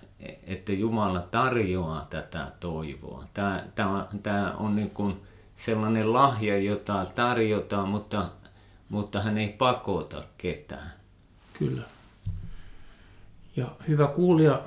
että 0.47 0.73
Jumala 0.73 1.21
tarjoaa 1.21 2.07
tätä 2.11 2.53
toivoa. 2.61 3.25
Tämä, 3.35 3.65
tämä, 3.75 4.09
tämä 4.23 4.53
on 4.53 4.77
niin 4.77 4.91
kuin 4.91 5.17
sellainen 5.55 6.13
lahja, 6.13 6.59
jota 6.59 7.07
tarjotaan, 7.15 7.89
mutta, 7.89 8.31
mutta 8.89 9.21
hän 9.21 9.39
ei 9.39 9.49
pakota 9.49 10.25
ketään. 10.39 10.93
Kyllä. 11.59 11.83
Ja 13.57 13.77
hyvä 13.89 14.07
kuulija, 14.07 14.63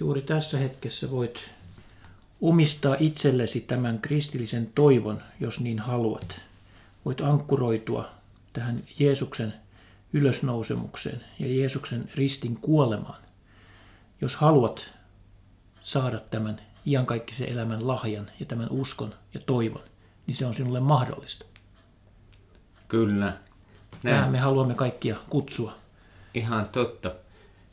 juuri 0.00 0.22
tässä 0.22 0.58
hetkessä 0.58 1.10
voit 1.10 1.40
omistaa 2.40 2.96
itsellesi 2.98 3.60
tämän 3.60 3.98
kristillisen 3.98 4.70
toivon, 4.74 5.22
jos 5.40 5.60
niin 5.60 5.78
haluat. 5.78 6.40
Voit 7.04 7.20
ankkuroitua 7.20 8.08
tähän 8.52 8.82
Jeesuksen 8.98 9.54
ylösnousemukseen 10.12 11.20
ja 11.38 11.54
Jeesuksen 11.54 12.10
ristin 12.14 12.56
kuolemaan. 12.56 13.22
Jos 14.20 14.36
haluat 14.36 14.92
saada 15.80 16.20
tämän 16.20 16.60
iankaikkisen 16.86 17.48
elämän 17.48 17.88
lahjan 17.88 18.30
ja 18.40 18.46
tämän 18.46 18.70
uskon 18.70 19.14
ja 19.34 19.40
toivon, 19.40 19.82
niin 20.26 20.36
se 20.36 20.46
on 20.46 20.54
sinulle 20.54 20.80
mahdollista. 20.80 21.44
Kyllä. 22.88 23.32
Näin. 24.02 24.16
Tähän 24.16 24.32
me 24.32 24.38
haluamme 24.38 24.74
kaikkia 24.74 25.16
kutsua 25.30 25.82
ihan 26.34 26.68
totta. 26.68 27.14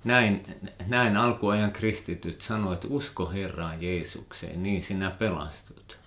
Näin, 0.03 0.43
näin 0.87 1.17
alkuajan 1.17 1.71
kristityt 1.71 2.41
sanoivat, 2.41 2.73
että 2.73 2.95
usko 2.95 3.29
Herraan 3.29 3.81
Jeesukseen, 3.81 4.63
niin 4.63 4.81
sinä 4.81 5.11
pelastut. 5.11 5.97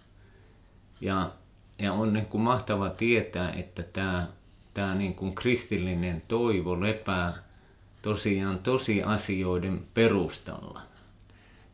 Ja, 1.01 1.31
ja 1.79 1.93
on 1.93 2.13
niin 2.13 2.27
kuin 2.27 2.43
mahtava 2.43 2.91
tietää, 2.91 3.53
että 3.53 3.83
tämä, 3.83 4.27
tämä 4.75 4.95
niin 4.95 5.15
kuin 5.15 5.35
kristillinen 5.35 6.23
toivo 6.29 6.81
lepää 6.81 7.35
tosiaan 8.03 8.59
tosiasioiden 8.59 9.87
perustalla. 9.95 10.81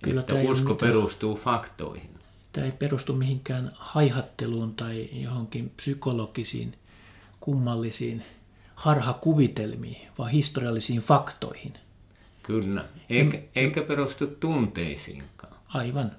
Kyllä 0.03 0.21
että 0.21 0.35
usko 0.35 0.75
perustuu 0.75 1.37
faktoihin. 1.37 2.18
Tämä 2.59 2.67
ei 2.67 2.73
perustu 2.79 3.13
mihinkään 3.13 3.73
haihatteluun 3.75 4.75
tai 4.75 5.09
johonkin 5.13 5.71
psykologisiin, 5.77 6.75
kummallisiin 7.41 8.23
harhakuvitelmiin, 8.75 10.09
vaan 10.19 10.31
historiallisiin 10.31 11.01
faktoihin. 11.01 11.73
Kyllä, 12.43 12.85
eikä, 13.11 13.39
eikä 13.55 13.83
perustu 13.83 14.27
tunteisiinkaan. 14.27 15.53
Aivan. 15.69 16.13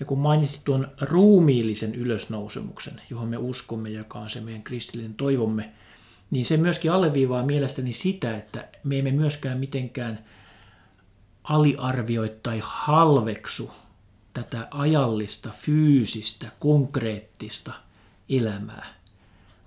Ja 0.00 0.06
kun 0.06 0.18
mainitsit 0.18 0.64
tuon 0.64 0.88
ruumiillisen 1.00 1.94
ylösnousemuksen, 1.94 3.00
johon 3.10 3.28
me 3.28 3.36
uskomme, 3.36 3.88
joka 3.88 4.18
on 4.18 4.30
se 4.30 4.40
meidän 4.40 4.62
kristillinen 4.62 5.14
toivomme, 5.14 5.72
niin 6.30 6.46
se 6.46 6.56
myöskin 6.56 6.92
alleviivaa 6.92 7.46
mielestäni 7.46 7.92
sitä, 7.92 8.36
että 8.36 8.68
me 8.84 8.98
emme 8.98 9.10
myöskään 9.10 9.58
mitenkään 9.58 10.18
aliarvioi 11.42 12.36
tai 12.42 12.60
halveksu 12.64 13.70
tätä 14.34 14.68
ajallista, 14.70 15.50
fyysistä, 15.50 16.50
konkreettista 16.60 17.72
elämää, 18.28 18.86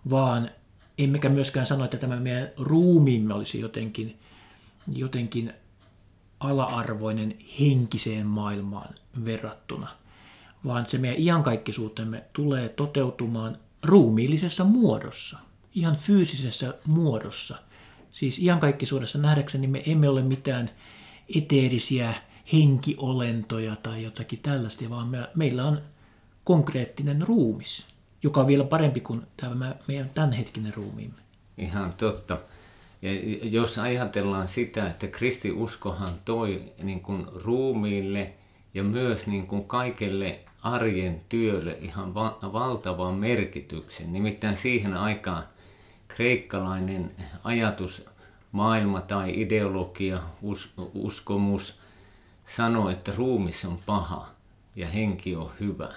vaan 0.09 0.51
emmekä 0.97 1.29
myöskään 1.29 1.65
sano, 1.65 1.85
että 1.85 1.97
tämä 1.97 2.15
meidän 2.15 2.49
ruumiimme 2.57 3.33
olisi 3.33 3.59
jotenkin, 3.59 4.19
jotenkin 4.95 5.53
ala-arvoinen 6.39 7.35
henkiseen 7.59 8.27
maailmaan 8.27 8.95
verrattuna, 9.25 9.87
vaan 10.65 10.87
se 10.87 10.97
meidän 10.97 11.21
iankaikkisuutemme 11.21 12.23
tulee 12.33 12.69
toteutumaan 12.69 13.57
ruumiillisessa 13.83 14.63
muodossa, 14.63 15.37
ihan 15.75 15.95
fyysisessä 15.95 16.73
muodossa. 16.85 17.57
Siis 18.11 18.39
iankaikkisuudessa 18.39 19.17
nähdäkseni 19.17 19.67
me 19.67 19.83
emme 19.85 20.09
ole 20.09 20.21
mitään 20.21 20.69
eteerisiä 21.35 22.13
henkiolentoja 22.53 23.75
tai 23.75 24.03
jotakin 24.03 24.39
tällaista, 24.39 24.89
vaan 24.89 25.07
me, 25.07 25.27
meillä 25.35 25.65
on 25.65 25.81
konkreettinen 26.43 27.21
ruumis, 27.21 27.85
joka 28.23 28.39
on 28.39 28.47
vielä 28.47 28.63
parempi 28.63 28.99
kuin 28.99 29.21
tämä 29.37 29.75
meidän 29.87 30.09
tämänhetkinen 30.09 30.73
ruumiimme. 30.73 31.17
Ihan 31.57 31.93
totta. 31.93 32.39
Ja 33.01 33.11
jos 33.43 33.77
ajatellaan 33.77 34.47
sitä, 34.47 34.89
että 34.89 35.07
kristiuskohan 35.07 36.09
toi 36.25 36.63
niin 36.83 36.99
kuin 36.99 37.25
ruumiille 37.35 38.33
ja 38.73 38.83
myös 38.83 39.27
niin 39.27 39.47
kuin 39.47 39.63
kaikelle 39.63 40.39
arjen 40.61 41.21
työlle 41.29 41.77
ihan 41.81 42.13
va- 42.13 42.39
valtavan 42.53 43.13
merkityksen. 43.13 44.13
Nimittäin 44.13 44.57
siihen 44.57 44.93
aikaan 44.93 45.43
kreikkalainen 46.07 47.11
ajatus, 47.43 48.05
maailma 48.51 49.01
tai 49.01 49.41
ideologia, 49.41 50.19
us- 50.41 50.73
uskomus 50.93 51.79
sanoi, 52.47 52.93
että 52.93 53.11
ruumis 53.17 53.65
on 53.65 53.79
paha 53.85 54.29
ja 54.75 54.87
henki 54.87 55.35
on 55.35 55.51
hyvä. 55.59 55.89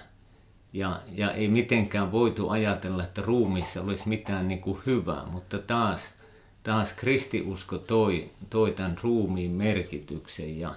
Ja, 0.73 1.01
ja 1.11 1.31
ei 1.31 1.47
mitenkään 1.47 2.11
voitu 2.11 2.49
ajatella, 2.49 3.03
että 3.03 3.21
ruumissa 3.21 3.81
olisi 3.81 4.09
mitään 4.09 4.47
niin 4.47 4.61
kuin 4.61 4.81
hyvää, 4.85 5.25
mutta 5.25 5.59
taas, 5.59 6.15
taas 6.63 6.93
kristiusko 6.93 7.77
toi, 7.77 8.29
toi 8.49 8.71
tämän 8.71 8.95
ruumiin 9.01 9.51
merkityksen 9.51 10.59
ja, 10.59 10.75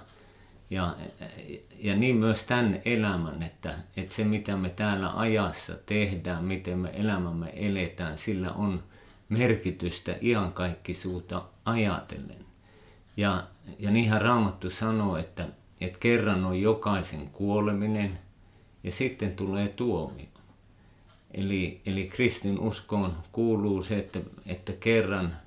ja, 0.69 0.95
ja 1.79 1.95
niin 1.95 2.15
myös 2.15 2.43
tämän 2.43 2.81
elämän, 2.85 3.43
että, 3.43 3.73
että 3.97 4.13
se 4.13 4.23
mitä 4.23 4.57
me 4.57 4.69
täällä 4.69 5.11
ajassa 5.15 5.73
tehdään, 5.85 6.43
miten 6.43 6.79
me 6.79 6.89
elämämme 6.93 7.53
eletään, 7.55 8.17
sillä 8.17 8.51
on 8.51 8.83
merkitystä 9.29 10.15
iankaikkisuutta 10.21 11.43
ajatellen. 11.65 12.45
Ja, 13.17 13.43
ja 13.79 13.91
niinhän 13.91 14.21
Raamattu 14.21 14.69
sanoo, 14.69 15.17
että, 15.17 15.47
että 15.81 15.99
kerran 15.99 16.45
on 16.45 16.61
jokaisen 16.61 17.29
kuoleminen 17.29 18.19
ja 18.83 18.91
sitten 18.91 19.35
tulee 19.35 19.67
tuomio. 19.67 20.25
Eli, 21.33 21.81
eli 21.85 22.07
kristin 22.07 22.59
uskoon 22.59 23.13
kuuluu 23.31 23.81
se, 23.81 23.97
että, 23.97 24.19
että 24.45 24.73
kerran 24.73 25.37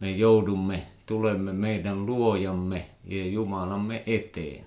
me 0.00 0.10
joudumme, 0.10 0.82
tulemme 1.06 1.52
meidän 1.52 2.06
luojamme 2.06 2.86
ja 3.04 3.26
Jumalamme 3.26 4.02
eteen. 4.06 4.66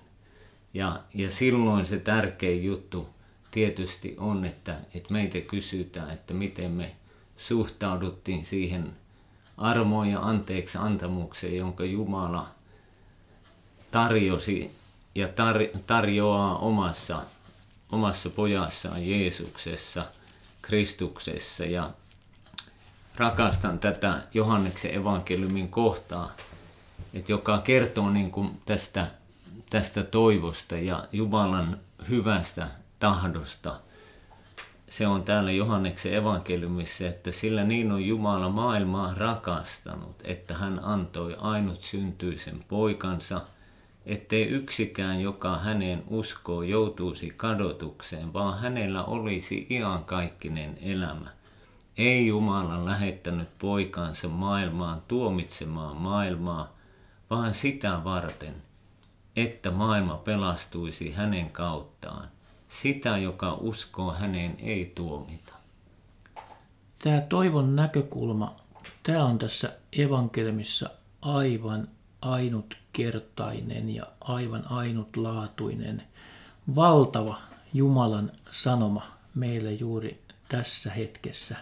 Ja, 0.74 1.00
ja 1.14 1.30
silloin 1.30 1.86
se 1.86 1.98
tärkein 1.98 2.64
juttu 2.64 3.08
tietysti 3.50 4.16
on, 4.18 4.44
että, 4.44 4.76
että 4.94 5.12
meitä 5.12 5.40
kysytään, 5.40 6.10
että 6.10 6.34
miten 6.34 6.70
me 6.70 6.92
suhtauduttiin 7.36 8.44
siihen 8.44 8.92
armoon 9.56 10.08
ja 10.08 10.20
anteeksi 10.20 10.78
antamukseen, 10.78 11.56
jonka 11.56 11.84
Jumala 11.84 12.48
tarjosi 13.90 14.70
ja 15.14 15.26
tar- 15.26 15.78
tarjoaa 15.86 16.58
omassa, 16.58 17.22
omassa 17.92 18.30
pojassaan 18.30 19.06
Jeesuksessa, 19.06 20.04
Kristuksessa. 20.62 21.64
Ja 21.64 21.90
rakastan 23.16 23.78
tätä 23.78 24.20
Johanneksen 24.34 24.94
evankeliumin 24.94 25.68
kohtaa, 25.68 26.32
että 27.14 27.32
joka 27.32 27.58
kertoo 27.58 28.10
niin 28.10 28.30
kuin 28.30 28.60
tästä, 28.64 29.06
tästä 29.70 30.02
toivosta 30.02 30.76
ja 30.76 31.08
Jumalan 31.12 31.78
hyvästä 32.08 32.68
tahdosta. 32.98 33.80
Se 34.88 35.06
on 35.06 35.22
täällä 35.22 35.52
Johanneksen 35.52 36.14
evankeliumissa, 36.14 37.06
että 37.06 37.32
sillä 37.32 37.64
niin 37.64 37.92
on 37.92 38.04
Jumala 38.04 38.48
maailmaa 38.48 39.14
rakastanut, 39.16 40.16
että 40.24 40.54
hän 40.54 40.80
antoi 40.84 41.36
ainut 41.40 41.82
syntyisen 41.82 42.64
poikansa, 42.68 43.40
ettei 44.06 44.44
yksikään, 44.44 45.20
joka 45.20 45.58
häneen 45.58 46.02
uskoo, 46.06 46.62
joutuisi 46.62 47.30
kadotukseen, 47.36 48.32
vaan 48.32 48.58
hänellä 48.58 49.04
olisi 49.04 49.66
iankaikkinen 49.70 50.78
elämä. 50.82 51.30
Ei 51.96 52.26
Jumala 52.26 52.84
lähettänyt 52.84 53.48
poikansa 53.58 54.28
maailmaan 54.28 55.02
tuomitsemaan 55.08 55.96
maailmaa, 55.96 56.76
vaan 57.30 57.54
sitä 57.54 58.04
varten, 58.04 58.54
että 59.36 59.70
maailma 59.70 60.16
pelastuisi 60.16 61.12
hänen 61.12 61.50
kauttaan. 61.50 62.28
Sitä, 62.68 63.18
joka 63.18 63.54
uskoo 63.54 64.12
häneen, 64.12 64.56
ei 64.58 64.92
tuomita. 64.94 65.54
Tämä 67.02 67.20
toivon 67.20 67.76
näkökulma, 67.76 68.56
tämä 69.02 69.24
on 69.24 69.38
tässä 69.38 69.72
evankelmissa 69.92 70.90
aivan 71.22 71.88
ainutkertainen 72.92 73.94
ja 73.94 74.06
aivan 74.20 74.72
ainutlaatuinen, 74.72 76.02
valtava 76.74 77.38
Jumalan 77.74 78.32
sanoma 78.50 79.06
meille 79.34 79.72
juuri 79.72 80.22
tässä 80.48 80.90
hetkessä. 80.90 81.56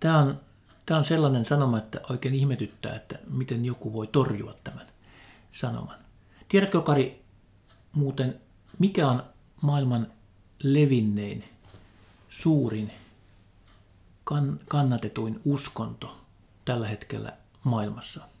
Tämä 0.00 0.18
on, 0.18 0.40
tämä 0.86 0.98
on 0.98 1.04
sellainen 1.04 1.44
sanoma, 1.44 1.78
että 1.78 2.00
oikein 2.10 2.34
ihmetyttää, 2.34 2.96
että 2.96 3.18
miten 3.30 3.64
joku 3.64 3.92
voi 3.92 4.06
torjua 4.06 4.54
tämän 4.64 4.86
sanoman. 5.52 5.98
Tiedätkö, 6.48 6.80
Kari, 6.80 7.22
muuten, 7.92 8.40
mikä 8.78 9.08
on 9.08 9.22
maailman 9.62 10.06
levinnein, 10.62 11.44
suurin, 12.28 12.92
kan, 14.24 14.60
kannatetuin 14.68 15.40
uskonto 15.44 16.16
tällä 16.64 16.88
hetkellä 16.88 17.32
maailmassa? 17.64 18.35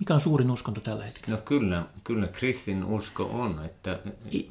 Mikä 0.00 0.14
on 0.14 0.20
suurin 0.20 0.50
uskonto 0.50 0.80
tällä 0.80 1.04
hetkellä? 1.04 1.36
No 1.36 1.42
kyllä, 1.44 1.84
kyllä 2.04 2.26
kristin 2.26 2.84
usko 2.84 3.30
on. 3.32 3.60
Että... 3.64 3.98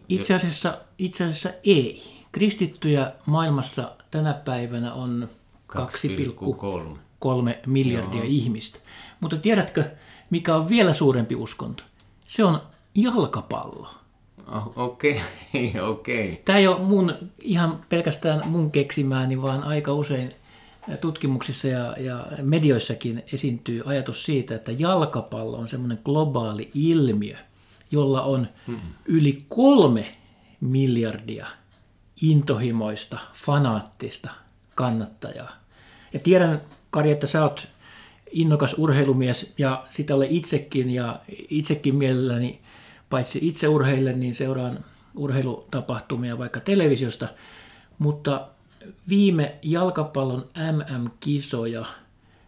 Itse, 0.10 0.36
asiassa, 0.36 0.78
itse 0.98 1.24
asiassa 1.24 1.50
ei. 1.64 2.02
Kristittyjä 2.32 3.12
maailmassa 3.26 3.92
tänä 4.12 4.34
päivänä 4.34 4.94
on 4.94 5.30
2,3 5.72 7.56
miljardia 7.66 8.20
Joo. 8.22 8.28
ihmistä. 8.28 8.80
Mutta 9.20 9.38
tiedätkö, 9.38 9.84
mikä 10.30 10.56
on 10.56 10.70
vielä 10.70 10.94
suurempi 10.94 11.36
uskonto? 11.36 11.84
Se 12.28 12.44
on 12.44 12.62
jalkapallo. 12.96 13.90
Oh, 14.48 14.72
okei, 14.76 15.22
okay, 15.54 15.82
okei. 15.92 16.32
Okay. 16.32 16.44
Tämä 16.46 16.58
ei 16.58 16.68
ole 16.68 16.80
mun, 16.80 17.16
ihan 17.42 17.80
pelkästään 17.90 18.48
mun 18.48 18.72
keksimääni, 18.72 19.42
vaan 19.42 19.64
aika 19.64 19.94
usein 19.94 20.30
tutkimuksissa 20.98 21.68
ja, 21.68 21.96
ja 22.00 22.28
medioissakin 22.42 23.24
esiintyy 23.34 23.82
ajatus 23.86 24.26
siitä, 24.26 24.56
että 24.56 24.72
jalkapallo 24.72 25.58
on 25.58 25.68
semmoinen 25.68 26.00
globaali 26.06 26.70
ilmiö, 26.74 27.38
jolla 27.92 28.22
on 28.22 28.48
hmm. 28.68 28.80
yli 29.06 29.38
kolme 29.50 30.16
miljardia 30.62 31.48
intohimoista, 32.22 33.20
fanaattista 33.34 34.30
kannattajaa. 34.76 35.52
Ja 36.14 36.20
tiedän, 36.20 36.62
Kari, 36.90 37.12
että 37.12 37.28
sä 37.28 37.44
oot 37.44 37.68
innokas 38.32 38.76
urheilumies 38.78 39.54
ja 39.58 39.86
sitä 39.90 40.16
olen 40.16 40.30
itsekin 40.30 40.90
ja 40.90 41.20
itsekin 41.50 41.96
mielelläni 41.96 42.62
paitsi 43.10 43.40
itse 43.42 43.68
urheilen, 43.68 44.20
niin 44.20 44.36
seuraan 44.36 44.86
urheilutapahtumia 45.16 46.38
vaikka 46.38 46.60
televisiosta, 46.60 47.28
mutta 48.00 48.48
viime 49.10 49.56
jalkapallon 49.62 50.50
MM-kisoja, 50.72 51.86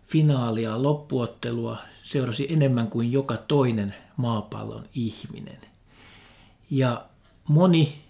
finaalia, 0.05 0.83
loppuottelua 0.83 1.77
seurasi 2.03 2.47
enemmän 2.53 2.87
kuin 2.87 3.11
joka 3.11 3.37
toinen 3.37 3.95
maapallon 4.17 4.85
ihminen. 4.95 5.61
Ja 6.69 7.05
moni 7.47 8.01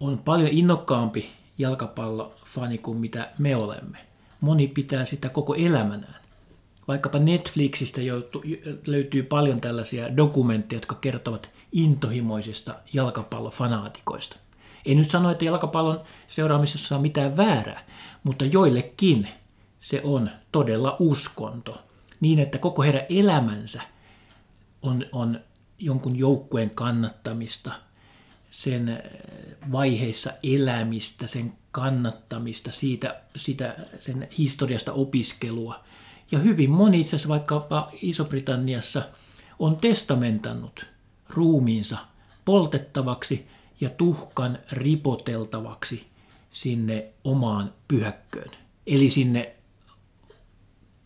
on 0.00 0.18
paljon 0.18 0.48
innokkaampi 0.48 1.30
jalkapallofani 1.58 2.78
kuin 2.78 2.98
mitä 2.98 3.30
me 3.38 3.56
olemme. 3.56 3.98
Moni 4.40 4.66
pitää 4.66 5.04
sitä 5.04 5.28
koko 5.28 5.54
elämänään. 5.54 6.18
Vaikkapa 6.88 7.18
Netflixistä 7.18 8.00
löytyy 8.86 9.22
paljon 9.22 9.60
tällaisia 9.60 10.16
dokumentteja, 10.16 10.76
jotka 10.76 10.94
kertovat 10.94 11.50
intohimoisista 11.72 12.74
jalkapallofanaatikoista. 12.92 14.36
Ei 14.88 14.94
nyt 14.94 15.10
sano, 15.10 15.30
että 15.30 15.44
jalkapallon 15.44 16.00
seuraamisessa 16.28 16.96
on 16.96 17.02
mitään 17.02 17.36
väärää, 17.36 17.84
mutta 18.24 18.44
joillekin 18.44 19.28
se 19.80 20.00
on 20.04 20.30
todella 20.52 20.96
uskonto. 20.98 21.82
Niin, 22.20 22.38
että 22.38 22.58
koko 22.58 22.82
heidän 22.82 23.06
elämänsä 23.08 23.82
on, 24.82 25.06
on 25.12 25.40
jonkun 25.78 26.16
joukkueen 26.16 26.70
kannattamista, 26.70 27.72
sen 28.50 28.88
eh, 28.88 29.00
vaiheissa 29.72 30.32
elämistä, 30.42 31.26
sen 31.26 31.52
kannattamista, 31.70 32.72
siitä, 32.72 33.20
sitä, 33.36 33.76
sen 33.98 34.28
historiasta 34.38 34.92
opiskelua. 34.92 35.84
Ja 36.30 36.38
hyvin 36.38 36.70
moni 36.70 37.00
itse 37.00 37.16
asiassa 37.16 37.28
vaikkapa 37.28 37.90
Iso-Britanniassa 38.02 39.02
on 39.58 39.76
testamentannut 39.76 40.86
ruumiinsa 41.28 41.98
poltettavaksi 42.44 43.48
ja 43.80 43.90
tuhkan 43.90 44.58
ripoteltavaksi 44.72 46.06
sinne 46.50 47.12
omaan 47.24 47.74
pyhäkköön. 47.88 48.50
Eli 48.86 49.10
sinne 49.10 49.56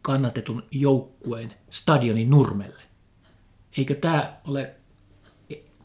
kannatetun 0.03 0.63
joukkueen 0.71 1.55
stadionin 1.71 2.31
nurmelle. 2.31 2.83
Eikö, 3.79 3.95
tämä 3.95 4.37
ole, 4.47 4.75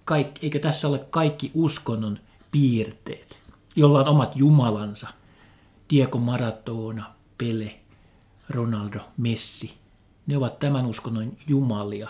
kaikki, 0.05 0.39
eikö 0.45 0.59
tässä 0.59 0.87
ole 0.87 0.99
kaikki 0.99 1.51
uskonnon 1.53 2.19
piirteet, 2.51 3.39
jolla 3.75 3.99
on 3.99 4.07
omat 4.07 4.35
jumalansa? 4.35 5.07
Diego 5.89 6.17
Maradona, 6.17 7.13
Pele, 7.37 7.79
Ronaldo, 8.49 8.99
Messi. 9.17 9.73
Ne 10.27 10.37
ovat 10.37 10.59
tämän 10.59 10.85
uskonnon 10.85 11.37
jumalia. 11.47 12.09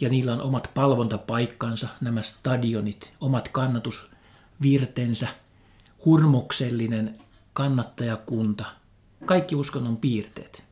Ja 0.00 0.08
niillä 0.08 0.32
on 0.32 0.40
omat 0.42 0.70
palvontapaikkansa, 0.74 1.88
nämä 2.00 2.22
stadionit, 2.22 3.12
omat 3.20 3.48
kannatusvirtensä, 3.48 5.28
hurmoksellinen 6.04 7.20
kannattajakunta, 7.52 8.64
kaikki 9.24 9.54
uskonnon 9.54 9.96
piirteet. 9.96 10.64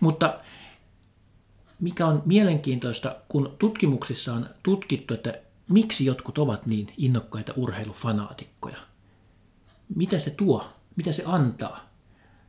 Mutta 0.00 0.40
mikä 1.80 2.06
on 2.06 2.22
mielenkiintoista, 2.26 3.16
kun 3.28 3.56
tutkimuksissa 3.58 4.34
on 4.34 4.48
tutkittu, 4.62 5.14
että 5.14 5.34
miksi 5.68 6.06
jotkut 6.06 6.38
ovat 6.38 6.66
niin 6.66 6.86
innokkaita 6.96 7.52
urheilufanaatikkoja. 7.56 8.78
Mitä 9.96 10.18
se 10.18 10.30
tuo, 10.30 10.68
mitä 10.96 11.12
se 11.12 11.22
antaa 11.26 11.90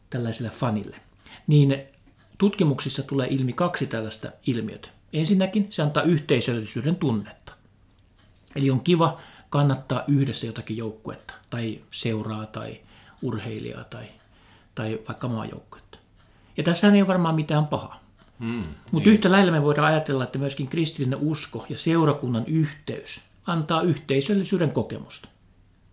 tällaiselle 0.10 0.50
fanille? 0.50 0.97
Niin 1.47 1.82
tutkimuksissa 2.38 3.04
tulee 3.04 3.28
ilmi 3.30 3.54
kaksi 3.54 3.88
tällaista 3.88 4.32
ilmiötä. 4.47 4.96
Ensinnäkin 5.13 5.67
se 5.70 5.82
antaa 5.82 6.04
yhteisöllisyyden 6.04 6.96
tunnetta. 6.96 7.54
Eli 8.56 8.72
on 8.72 8.84
kiva 8.84 9.20
kannattaa 9.50 10.04
yhdessä 10.08 10.48
jotakin 10.48 10.78
joukkuetta, 10.78 11.34
tai 11.50 11.80
seuraa, 11.91 12.46
tai 12.46 12.80
urheilijaa, 13.22 13.84
tai, 13.84 14.06
tai 14.76 15.00
vaikka 15.08 15.28
maajoukkuetta. 15.28 15.98
Ja 16.58 16.63
tässä 16.63 16.93
ei 16.93 17.02
ole 17.02 17.08
varmaan 17.08 17.36
mitään 17.36 17.67
pahaa. 17.67 18.04
Hmm, 18.39 18.63
Mutta 18.91 19.10
yhtä 19.10 19.32
lailla 19.32 19.52
me 19.52 19.63
voidaan 19.63 19.88
ajatella, 19.88 20.24
että 20.24 20.39
myöskin 20.39 20.67
kristillinen 20.67 21.20
usko 21.22 21.65
ja 21.70 21.78
seurakunnan 21.78 22.43
yhteys 22.48 23.22
antaa 23.46 23.82
yhteisöllisyyden 23.82 24.74
kokemusta. 24.74 25.30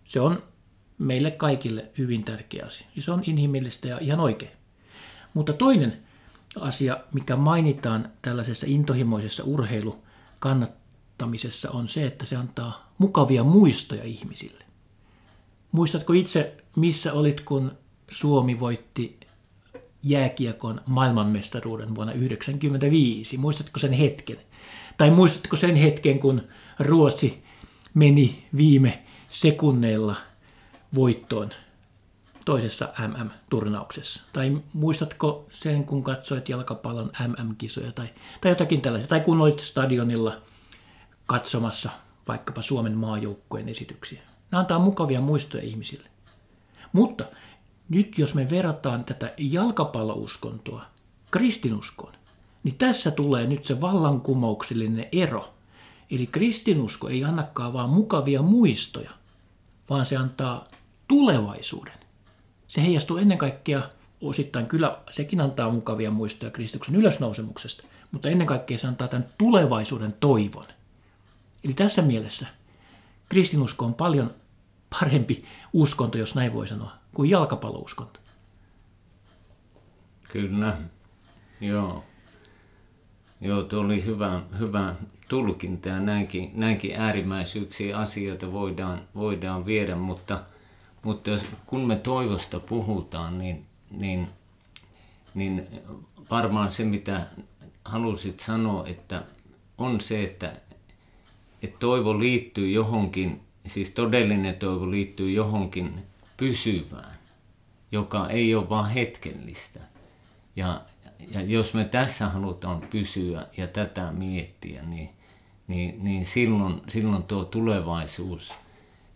Se 0.05 0.19
on 0.19 0.43
meille 0.97 1.31
kaikille 1.31 1.85
hyvin 1.97 2.23
tärkeä 2.23 2.65
asia. 2.65 2.87
Ja 2.95 3.01
se 3.01 3.11
on 3.11 3.21
inhimillistä 3.27 3.87
ja 3.87 3.97
ihan 4.01 4.19
oikein. 4.19 4.51
Mutta 5.33 5.53
toinen 5.53 6.04
asia, 6.61 6.97
mikä 7.13 7.35
mainitaan 7.35 8.11
tällaisessa 8.21 8.65
intohimoisessa 8.69 9.43
urheilukannattamisessa, 9.43 11.71
on 11.71 11.87
se, 11.87 12.05
että 12.05 12.25
se 12.25 12.35
antaa 12.35 12.93
mukavia 12.97 13.43
muistoja 13.43 14.03
ihmisille. 14.03 14.65
Muistatko 15.71 16.13
itse, 16.13 16.57
missä 16.75 17.13
olit, 17.13 17.41
kun 17.41 17.71
Suomi 18.07 18.59
voitti 18.59 19.19
jääkiekon 20.03 20.81
maailmanmestaruuden 20.85 21.95
vuonna 21.95 22.13
1995. 22.13 23.37
Muistatko 23.37 23.79
sen 23.79 23.93
hetken? 23.93 24.37
Tai 24.97 25.11
muistatko 25.11 25.55
sen 25.55 25.75
hetken, 25.75 26.19
kun 26.19 26.41
Ruotsi 26.79 27.43
meni 27.93 28.47
viime 28.57 29.03
sekunneilla 29.29 30.15
voittoon 30.95 31.49
toisessa 32.45 32.89
MM-turnauksessa? 33.07 34.23
Tai 34.33 34.61
muistatko 34.73 35.45
sen, 35.49 35.83
kun 35.83 36.03
katsoit 36.03 36.49
jalkapallon 36.49 37.11
MM-kisoja 37.27 37.91
tai, 37.91 38.09
tai 38.41 38.51
jotakin 38.51 38.81
tällaista? 38.81 39.09
Tai 39.09 39.21
kun 39.21 39.41
olit 39.41 39.59
stadionilla 39.59 40.33
katsomassa 41.27 41.89
vaikkapa 42.27 42.61
Suomen 42.61 42.97
maajoukkojen 42.97 43.69
esityksiä. 43.69 44.21
Nämä 44.51 44.59
antaa 44.59 44.79
mukavia 44.79 45.21
muistoja 45.21 45.63
ihmisille. 45.63 46.09
Mutta 46.91 47.25
nyt 47.89 48.17
jos 48.17 48.33
me 48.35 48.49
verrataan 48.49 49.05
tätä 49.05 49.33
jalkapallouskontoa 49.37 50.85
kristinuskoon, 51.31 52.13
niin 52.63 52.77
tässä 52.77 53.11
tulee 53.11 53.47
nyt 53.47 53.65
se 53.65 53.81
vallankumouksellinen 53.81 55.07
ero. 55.11 55.53
Eli 56.11 56.27
kristinusko 56.27 57.09
ei 57.09 57.23
annakaan 57.23 57.73
vaan 57.73 57.89
mukavia 57.89 58.41
muistoja, 58.41 59.11
vaan 59.89 60.05
se 60.05 60.17
antaa 60.17 60.67
tulevaisuuden. 61.07 62.04
Se 62.67 62.81
heijastuu 62.81 63.17
ennen 63.17 63.37
kaikkea, 63.37 63.81
osittain 64.21 64.67
kyllä 64.67 64.97
sekin 65.09 65.41
antaa 65.41 65.71
mukavia 65.71 66.11
muistoja 66.11 66.51
Kristuksen 66.51 66.95
ylösnousemuksesta, 66.95 67.83
mutta 68.11 68.29
ennen 68.29 68.47
kaikkea 68.47 68.77
se 68.77 68.87
antaa 68.87 69.07
tämän 69.07 69.27
tulevaisuuden 69.37 70.13
toivon. 70.19 70.65
Eli 71.63 71.73
tässä 71.73 72.01
mielessä 72.01 72.47
kristinusko 73.29 73.85
on 73.85 73.93
paljon 73.93 74.31
parempi 74.99 75.45
uskonto, 75.73 76.17
jos 76.17 76.35
näin 76.35 76.53
voi 76.53 76.67
sanoa, 76.67 76.91
kuin 77.13 77.29
jalkapallouskonto. 77.29 78.19
Kyllä, 80.31 80.77
joo. 81.61 82.03
Joo, 83.41 83.63
tuo 83.63 83.79
oli 83.79 84.05
hyvä, 84.05 84.41
hyvä 84.59 84.95
tulkinta 85.29 85.89
ja 85.89 85.99
näinkin, 85.99 86.51
näinkin 86.53 86.95
äärimmäisyyksiä 86.95 87.97
asioita 87.97 88.51
voidaan, 88.51 89.01
voidaan 89.15 89.65
viedä, 89.65 89.95
mutta, 89.95 90.43
mutta 91.05 91.29
jos, 91.29 91.45
kun 91.65 91.87
me 91.87 91.95
toivosta 91.95 92.59
puhutaan, 92.59 93.37
niin, 93.37 93.65
niin, 93.91 94.27
niin 95.33 95.67
varmaan 96.31 96.71
se, 96.71 96.83
mitä 96.83 97.21
halusit 97.85 98.39
sanoa, 98.39 98.87
että 98.87 99.23
on 99.77 100.01
se, 100.01 100.23
että, 100.23 100.53
että 101.63 101.79
toivo 101.79 102.19
liittyy 102.19 102.71
johonkin, 102.71 103.41
siis 103.65 103.89
todellinen 103.89 104.55
toivo 104.55 104.91
liittyy 104.91 105.31
johonkin 105.31 105.93
pysyvään, 106.37 107.17
joka 107.91 108.29
ei 108.29 108.55
ole 108.55 108.69
vain 108.69 108.91
hetkellistä. 108.91 109.79
Ja, 110.55 110.81
ja 111.31 111.41
jos 111.41 111.73
me 111.73 111.83
tässä 111.83 112.27
halutaan 112.29 112.81
pysyä 112.81 113.47
ja 113.57 113.67
tätä 113.67 114.11
miettiä, 114.11 114.83
niin, 114.83 115.09
niin, 115.67 116.03
niin 116.03 116.25
silloin, 116.25 116.81
silloin 116.87 117.23
tuo 117.23 117.45
tulevaisuus 117.45 118.53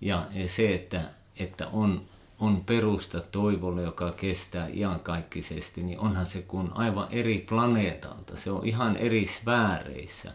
ja, 0.02 0.28
ja 0.34 0.50
se, 0.50 0.76
että, 0.76 1.19
että 1.38 1.68
on, 1.68 2.02
on 2.40 2.64
perusta 2.66 3.22
toivolle, 3.22 3.82
joka 3.82 4.12
kestää 4.12 4.68
iankaikkisesti, 4.68 5.84
niin 5.84 6.00
onhan 6.00 6.26
se 6.26 6.42
kuin 6.42 6.70
aivan 6.74 7.08
eri 7.12 7.46
planeetalta. 7.50 8.38
Se 8.38 8.52
on 8.52 8.66
ihan 8.66 8.98
eri 8.98 9.26
sfääreissä 9.26 10.32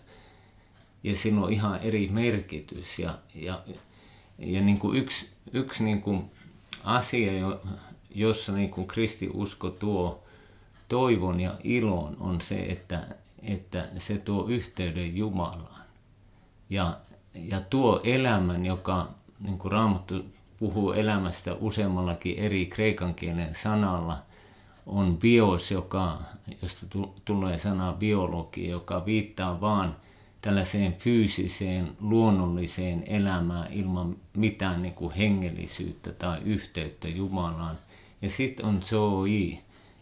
ja 1.04 1.16
sillä 1.16 1.40
on 1.40 1.52
ihan 1.52 1.80
eri 1.80 2.08
merkitys. 2.08 2.98
Ja, 2.98 3.18
ja, 3.34 3.62
ja 4.38 4.60
niin 4.60 4.78
kuin 4.78 4.96
yksi, 4.98 5.30
yksi 5.52 5.84
niin 5.84 6.02
kuin 6.02 6.30
asia, 6.84 7.32
jossa 8.14 8.52
niin 8.52 8.70
kuin 8.70 8.86
kristiusko 8.86 9.70
tuo 9.70 10.24
toivon 10.88 11.40
ja 11.40 11.54
ilon, 11.64 12.16
on 12.20 12.40
se, 12.40 12.56
että, 12.56 13.06
että 13.42 13.88
se 13.98 14.18
tuo 14.18 14.46
yhteyden 14.46 15.16
Jumalaan. 15.16 15.84
Ja, 16.70 16.96
ja 17.34 17.60
tuo 17.60 18.00
elämän, 18.04 18.66
joka 18.66 19.10
niin 19.40 19.58
kuin 19.58 19.72
Raamattu 19.72 20.24
puhuu 20.64 20.92
elämästä 20.92 21.54
useammallakin 21.54 22.38
eri 22.38 22.66
kreikan 22.66 23.14
kielen 23.14 23.54
sanalla, 23.54 24.22
on 24.86 25.16
bios, 25.16 25.70
joka, 25.70 26.22
josta 26.62 26.86
tulee 27.24 27.58
sana 27.58 27.92
biologi, 27.92 28.68
joka 28.68 29.06
viittaa 29.06 29.60
vaan 29.60 29.96
tällaiseen 30.40 30.92
fyysiseen, 30.92 31.96
luonnolliseen 32.00 33.04
elämään 33.06 33.72
ilman 33.72 34.16
mitään 34.36 34.82
niin 34.82 34.94
kuin 34.94 35.14
hengellisyyttä 35.14 36.12
tai 36.12 36.40
yhteyttä 36.44 37.08
Jumalaan. 37.08 37.78
Ja 38.22 38.30
sitten 38.30 38.66
on 38.66 38.82
Zoe, 38.82 39.58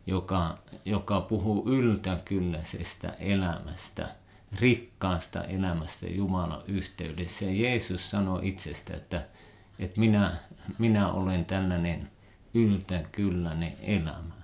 joka, 0.07 0.59
joka 0.85 1.21
puhuu 1.21 1.69
yltäkylläisestä 1.69 3.09
elämästä, 3.19 4.09
rikkaasta 4.61 5.45
elämästä 5.45 6.07
Jumalan 6.07 6.63
yhteydessä. 6.69 7.45
Ja 7.45 7.53
Jeesus 7.53 8.11
sanoi 8.11 8.49
itsestä, 8.49 8.95
että, 8.95 9.23
että 9.85 10.01
minä, 10.01 10.37
minä 10.79 11.13
olen 11.13 11.45
tällainen 11.45 12.11
yltäkylläinen 12.55 13.77
elämä. 13.83 14.35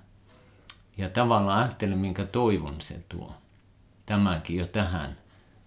Ja 0.96 1.08
tavallaan 1.08 1.58
ajattelen, 1.58 1.98
minkä 1.98 2.24
toivon 2.24 2.80
se 2.80 3.00
tuo. 3.08 3.34
Tämäkin 4.06 4.56
jo 4.56 4.66
tähän, 4.66 5.16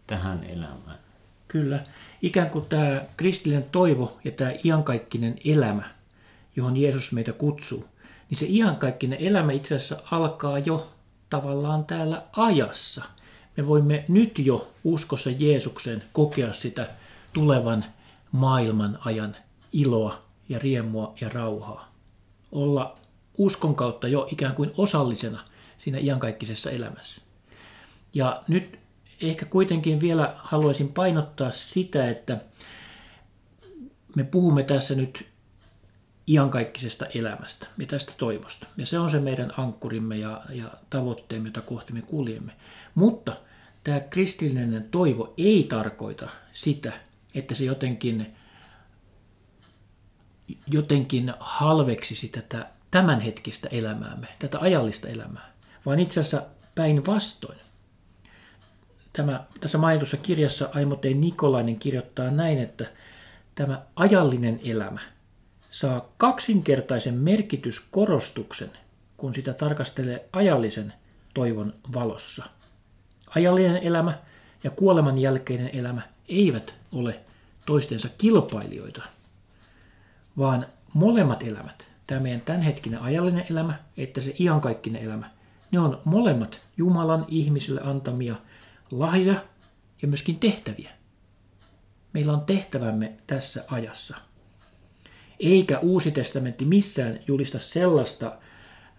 tähän 0.08 0.44
elämään. 0.44 1.00
Kyllä. 1.48 1.80
Ikään 2.22 2.50
kuin 2.50 2.66
tämä 2.66 3.02
kristillinen 3.18 3.66
toivo 3.72 4.18
ja 4.24 4.32
tämä 4.32 4.52
iankaikkinen 4.64 5.36
elämä, 5.46 5.84
johon 6.56 6.78
Jeesus 6.78 7.12
meitä 7.14 7.34
kutsuu, 7.34 7.86
niin 8.30 8.38
se 8.38 8.46
iankaikkinen 8.50 9.20
elämä 9.22 9.52
itse 9.52 9.76
asiassa 9.76 10.02
alkaa 10.12 10.60
jo 10.60 10.92
tavallaan 11.30 11.86
täällä 11.86 12.24
ajassa. 12.32 13.04
Me 13.58 13.68
voimme 13.68 14.06
nyt 14.08 14.40
jo 14.40 14.72
uskossa 14.84 15.30
Jeesukseen 15.30 16.04
kokea 16.14 16.54
sitä 16.54 16.88
tulevan 17.34 17.86
maailman 18.32 19.00
ajan 19.06 19.36
iloa 19.74 20.22
ja 20.50 20.60
riemua 20.60 21.14
ja 21.22 21.30
rauhaa. 21.30 21.94
Olla 22.52 22.98
uskon 23.38 23.76
kautta 23.76 24.08
jo 24.08 24.28
ikään 24.32 24.56
kuin 24.56 24.72
osallisena 24.78 25.44
siinä 25.78 25.98
iankaikkisessa 25.98 26.72
elämässä. 26.72 27.22
Ja 28.14 28.44
nyt 28.48 28.80
ehkä 29.22 29.46
kuitenkin 29.46 30.02
vielä 30.02 30.36
haluaisin 30.38 30.94
painottaa 30.94 31.52
sitä, 31.52 32.10
että 32.10 32.38
me 34.16 34.24
puhumme 34.24 34.64
tässä 34.64 34.96
nyt 34.96 35.26
iankaikkisesta 36.28 37.06
elämästä 37.06 37.68
ja 37.78 37.86
tästä 37.86 38.14
toivosta. 38.18 38.68
Ja 38.78 38.86
se 38.86 39.00
on 39.00 39.10
se 39.10 39.20
meidän 39.20 39.54
ankkurimme 39.58 40.18
ja, 40.18 40.42
ja 40.50 40.72
tavoitteemme, 40.90 41.48
jota 41.48 41.62
kohti 41.62 41.94
me 41.94 42.02
kuljemme. 42.02 42.54
Mutta 42.96 43.36
tämä 43.84 44.00
kristillinen 44.00 44.88
toivo 44.92 45.34
ei 45.38 45.64
tarkoita 45.70 46.30
sitä, 46.52 46.94
että 47.36 47.56
se 47.56 47.66
jotenkin, 47.66 48.36
jotenkin 50.68 51.34
halveksisi 51.40 52.28
tätä 52.30 52.68
tämänhetkistä 52.92 53.70
elämäämme, 53.72 54.28
tätä 54.40 54.60
ajallista 54.60 55.08
elämää, 55.08 55.52
vaan 55.86 56.00
itse 56.00 56.20
asiassa 56.20 56.46
päinvastoin. 56.76 57.58
Tämä, 59.14 59.44
tässä 59.60 59.78
mainitussa 59.78 60.18
kirjassa 60.18 60.70
Aimotei 60.74 61.14
Nikolainen 61.14 61.80
kirjoittaa 61.80 62.32
näin, 62.32 62.60
että 62.60 62.86
tämä 63.56 63.82
ajallinen 63.96 64.60
elämä 64.64 65.00
saa 65.72 66.10
kaksinkertaisen 66.18 67.14
merkityskorostuksen, 67.14 68.70
kun 69.18 69.34
sitä 69.34 69.54
tarkastelee 69.54 70.26
ajallisen 70.34 70.94
toivon 71.34 71.74
valossa. 71.94 72.46
Ajallinen 73.36 73.78
elämä 73.78 74.18
ja 74.64 74.72
kuoleman 74.72 75.18
jälkeinen 75.18 75.70
elämä 75.74 76.02
eivät 76.30 76.74
ole 76.92 77.20
toistensa 77.66 78.10
kilpailijoita, 78.18 79.02
vaan 80.38 80.66
molemmat 80.94 81.44
elämät 81.44 81.92
tämä 82.08 82.22
meidän 82.22 82.42
tämänhetkinen 82.42 83.02
ajallinen 83.02 83.46
elämä, 83.50 83.74
että 83.98 84.22
se 84.22 84.36
iankaikkinen 84.40 85.02
elämä, 85.02 85.30
ne 85.72 85.80
on 85.80 86.02
molemmat 86.06 86.62
Jumalan 86.78 87.26
ihmisille 87.28 87.82
antamia 87.84 88.36
lahja 88.92 89.36
ja 90.02 90.08
myöskin 90.08 90.40
tehtäviä. 90.40 90.92
Meillä 92.14 92.34
on 92.34 92.42
tehtävämme 92.42 93.14
tässä 93.28 93.64
ajassa. 93.68 94.18
Eikä 95.40 95.80
Uusi 95.80 96.12
testamentti 96.12 96.66
missään 96.66 97.20
julista 97.28 97.60
sellaista 97.60 98.38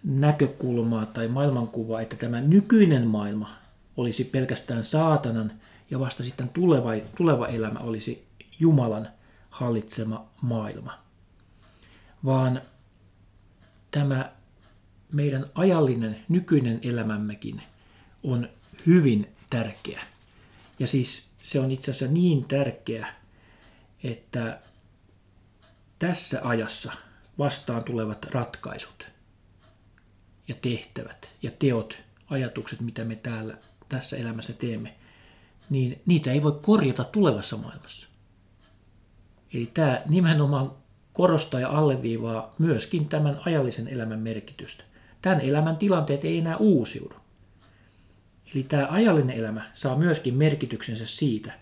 näkökulmaa 0.05 1.07
tai 1.07 1.29
maailmankuvaa, 1.29 2.01
että 2.01 2.17
tämä 2.17 2.41
nykyinen 2.41 3.07
maailma 3.07 3.51
olisi 3.97 4.25
pelkästään 4.25 4.85
saatanan 4.85 5.53
ja 5.91 6.01
vasta 6.01 6.23
sitten 6.23 6.49
tuleva, 6.49 6.91
tuleva 7.17 7.47
elämä 7.47 7.79
olisi 7.79 8.27
Jumalan 8.61 9.09
hallitsema 9.51 10.27
maailma. 10.41 11.02
Vaan 12.25 12.63
tämä 13.91 14.33
meidän 15.13 15.47
ajallinen 15.55 16.25
nykyinen 16.29 16.79
elämämmekin 16.83 17.63
on 18.23 18.49
hyvin 18.87 19.29
tärkeä. 19.51 20.03
Ja 20.79 20.87
siis 20.87 21.29
se 21.43 21.61
on 21.61 21.71
itse 21.71 21.91
asiassa 21.91 22.15
niin 22.15 22.45
tärkeä, 22.45 23.07
että 24.05 24.61
tässä 25.99 26.41
ajassa 26.45 26.93
vastaan 27.39 27.85
tulevat 27.85 28.25
ratkaisut 28.25 29.07
ja 30.49 30.55
tehtävät 30.63 31.33
ja 31.43 31.51
teot, 31.59 32.03
ajatukset, 32.31 32.81
mitä 32.81 33.05
me 33.05 33.17
täällä 33.17 33.59
tässä 33.89 34.17
elämässä 34.17 34.53
teemme, 34.53 34.95
niin 35.71 36.03
niitä 36.07 36.33
ei 36.33 36.43
voi 36.43 36.59
korjata 36.63 37.05
tulevassa 37.05 37.57
maailmassa. 37.57 38.09
Eli 39.55 39.71
tämä 39.75 40.03
nimenomaan 40.09 40.82
korostaa 41.13 41.61
ja 41.61 41.69
alleviivaa 41.69 42.55
myöskin 42.59 43.09
tämän 43.09 43.41
ajallisen 43.47 43.89
elämän 43.89 44.19
merkitystä. 44.19 44.85
Tämän 45.23 45.41
elämän 45.41 45.77
tilanteet 45.77 46.25
ei 46.25 46.39
enää 46.39 46.57
uusiudu. 46.57 47.15
Eli 48.55 48.63
tämä 48.63 48.87
ajallinen 48.91 49.37
elämä 49.37 49.63
saa 49.75 49.97
myöskin 49.97 50.35
merkityksensä 50.35 51.07
siitä, 51.07 51.53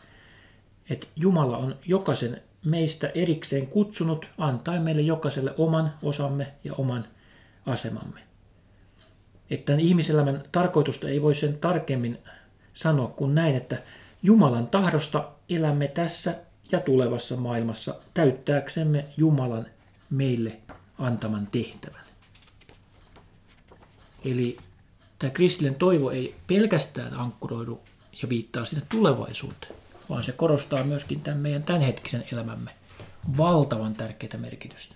että 0.90 1.06
Jumala 1.16 1.56
on 1.56 1.76
jokaisen 1.86 2.42
meistä 2.64 3.08
erikseen 3.14 3.66
kutsunut 3.66 4.26
antaa 4.38 4.80
meille 4.80 5.02
jokaiselle 5.02 5.54
oman 5.58 5.94
osamme 6.02 6.52
ja 6.64 6.74
oman 6.74 7.04
asemamme. 7.66 8.20
Että 9.50 9.66
tämän 9.66 9.80
ihmiselämän 9.80 10.42
tarkoitusta 10.52 11.08
ei 11.08 11.22
voi 11.22 11.34
sen 11.34 11.58
tarkemmin 11.58 12.18
sanoa 12.74 13.08
kuin 13.08 13.34
näin, 13.34 13.54
että 13.54 13.82
Jumalan 14.22 14.66
tahdosta 14.66 15.28
elämme 15.48 15.88
tässä 15.88 16.34
ja 16.72 16.80
tulevassa 16.80 17.37
maailmassa 17.37 17.94
täyttääksemme 18.14 19.04
Jumalan 19.16 19.66
meille 20.11 20.61
antaman 20.98 21.48
tehtävän. 21.52 22.04
Eli 24.24 24.56
tämä 25.18 25.30
kristillinen 25.30 25.78
toivo 25.78 26.11
ei 26.11 26.35
pelkästään 26.46 27.14
ankkuroidu 27.14 27.80
ja 28.22 28.28
viittaa 28.28 28.64
sinne 28.64 28.83
tulevaisuuteen, 28.88 29.74
vaan 30.09 30.24
se 30.24 30.33
korostaa 30.33 30.85
myöskin 30.85 31.20
tämän 31.20 31.40
meidän 31.40 31.62
tämänhetkisen 31.62 32.24
elämämme 32.33 32.70
valtavan 33.37 33.94
tärkeitä 33.94 34.38
merkitystä. 34.38 34.94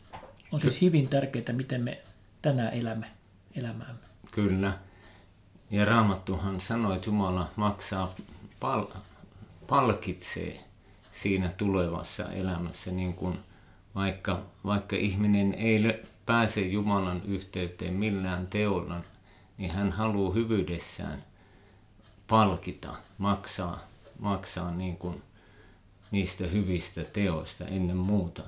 On 0.52 0.60
siis 0.60 0.82
hyvin 0.82 1.08
tärkeää, 1.08 1.52
miten 1.52 1.82
me 1.82 2.02
tänään 2.42 2.72
elämme 2.72 3.06
elämäämme. 3.54 4.00
Kyllä. 4.30 4.78
Ja 5.70 5.84
Raamattuhan 5.84 6.60
sanoi, 6.60 6.96
että 6.96 7.08
Jumala 7.08 7.50
maksaa, 7.56 8.14
pal- 8.60 8.86
palkitsee 9.66 10.64
siinä 11.14 11.48
tulevassa 11.48 12.32
elämässä, 12.32 12.90
niin 12.90 13.14
kuin 13.14 13.38
vaikka, 13.94 14.42
vaikka 14.64 14.96
ihminen 14.96 15.54
ei 15.54 16.02
pääse 16.26 16.60
Jumalan 16.60 17.22
yhteyteen 17.24 17.94
millään 17.94 18.46
teolla, 18.46 19.00
niin 19.58 19.70
hän 19.70 19.92
haluaa 19.92 20.34
hyvyydessään 20.34 21.24
palkita, 22.28 22.94
maksaa, 23.18 23.80
maksaa 24.18 24.70
niin 24.70 24.96
kuin 24.96 25.22
niistä 26.10 26.46
hyvistä 26.46 27.04
teoista 27.04 27.64
ennen 27.64 27.96
muuta. 27.96 28.42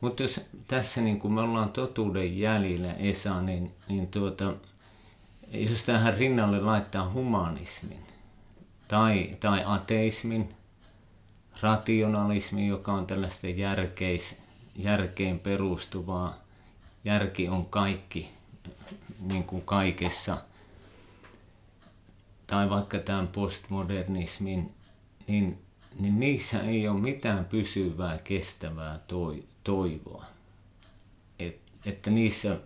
Mutta 0.00 0.22
jos 0.22 0.40
tässä 0.68 1.00
niin 1.00 1.20
kuin 1.20 1.32
me 1.32 1.40
ollaan 1.40 1.72
totuuden 1.72 2.38
jäljellä 2.38 2.92
Esa, 2.92 3.40
niin, 3.40 3.74
niin 3.88 4.06
tuota, 4.06 4.54
jos 5.52 5.84
tähän 5.84 6.16
rinnalle 6.16 6.60
laittaa 6.60 7.10
humanismin 7.10 8.06
tai, 8.88 9.36
tai 9.40 9.62
ateismin, 9.66 10.54
rationalismi, 11.60 12.68
joka 12.68 12.92
on 12.92 13.06
tällaista 13.06 13.48
järkeis, 13.48 14.38
järkeen 14.76 15.38
perustuvaa. 15.38 16.38
Järki 17.04 17.48
on 17.48 17.66
kaikki, 17.66 18.30
niin 19.20 19.44
kuin 19.44 19.62
kaikessa. 19.62 20.38
Tai 22.46 22.70
vaikka 22.70 22.98
tämän 22.98 23.28
postmodernismin, 23.28 24.74
niin, 25.28 25.58
niin 25.98 26.20
niissä 26.20 26.62
ei 26.62 26.88
ole 26.88 27.00
mitään 27.00 27.44
pysyvää, 27.44 28.18
kestävää 28.18 28.98
toi, 29.06 29.44
toivoa. 29.64 30.24
Et, 31.38 31.60
että 31.86 32.10
niissä, 32.10 32.56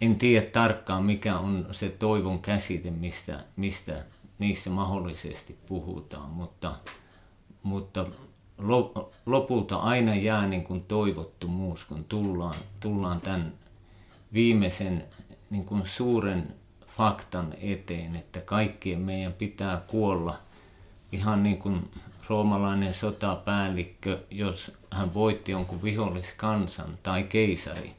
en 0.00 0.16
tiedä 0.16 0.46
tarkkaan 0.46 1.04
mikä 1.04 1.38
on 1.38 1.68
se 1.70 1.88
toivon 1.88 2.38
käsite, 2.42 2.90
mistä, 2.90 3.44
mistä 3.56 4.04
niissä 4.38 4.70
mahdollisesti 4.70 5.58
puhutaan, 5.66 6.30
mutta 6.30 6.74
mutta 7.62 8.06
lopulta 9.26 9.76
aina 9.76 10.14
jää 10.14 10.46
niin 10.46 10.64
kuin 10.64 10.82
toivottomuus, 10.82 11.84
kun 11.84 12.04
tullaan, 12.04 12.54
tullaan 12.80 13.20
tämän 13.20 13.52
viimeisen 14.32 15.04
niin 15.50 15.64
kuin 15.64 15.82
suuren 15.86 16.54
faktan 16.96 17.54
eteen, 17.60 18.16
että 18.16 18.40
kaikkien 18.40 19.00
meidän 19.00 19.32
pitää 19.32 19.82
kuolla 19.86 20.38
ihan 21.12 21.42
niin 21.42 21.58
kuin 21.58 21.90
roomalainen 22.28 22.94
sotapäällikkö, 22.94 24.18
jos 24.30 24.72
hän 24.90 25.14
voitti 25.14 25.52
jonkun 25.52 25.82
viholliskansan 25.82 26.98
tai 27.02 27.22
keisari. 27.22 27.92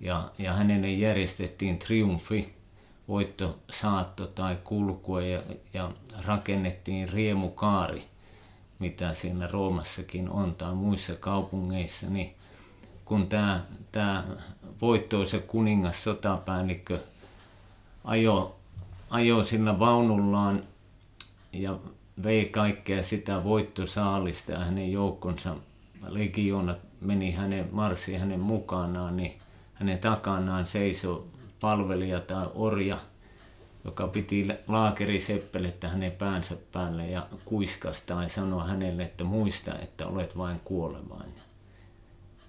Ja, 0.00 0.30
ja 0.38 0.52
hänelle 0.52 0.90
järjestettiin 0.90 1.78
triumfi, 1.78 2.54
voitto, 3.08 3.58
saatto 3.70 4.26
tai 4.26 4.56
kulkue 4.64 5.28
ja, 5.28 5.42
ja 5.74 5.90
rakennettiin 6.24 7.08
riemukaari, 7.08 8.04
mitä 8.80 9.14
siinä 9.14 9.46
Roomassakin 9.46 10.30
on 10.30 10.54
tai 10.54 10.74
muissa 10.74 11.14
kaupungeissa, 11.14 12.10
niin 12.10 12.34
kun 13.04 13.26
tämä, 13.26 13.64
tämä 13.92 14.24
voittoisa 14.80 15.38
kuningas 15.38 16.04
sotapäällikkö 16.04 16.98
ajo, 18.04 18.56
ajo 19.10 19.42
sillä 19.42 19.78
vaunullaan 19.78 20.64
ja 21.52 21.78
vei 22.22 22.44
kaikkea 22.44 23.02
sitä 23.02 23.44
voittosaalista 23.44 24.52
ja 24.52 24.58
hänen 24.58 24.92
joukkonsa 24.92 25.56
legioonat 26.08 26.78
meni 27.00 27.32
hänen, 27.32 27.68
marssi 27.72 28.16
hänen 28.16 28.40
mukanaan, 28.40 29.16
niin 29.16 29.38
hänen 29.74 29.98
takanaan 29.98 30.66
seisoi 30.66 31.24
palvelija 31.60 32.20
tai 32.20 32.46
orja, 32.54 32.98
joka 33.84 34.08
piti 34.08 34.48
laakeriseppelettä 34.68 35.88
hänen 35.88 36.12
päänsä 36.12 36.56
päälle 36.72 37.06
ja 37.06 37.26
kuiskasta 37.44 38.22
ja 38.22 38.28
sanoi 38.28 38.68
hänelle, 38.68 39.02
että 39.02 39.24
muista, 39.24 39.78
että 39.78 40.06
olet 40.06 40.38
vain 40.38 40.60
kuolevainen. 40.64 41.42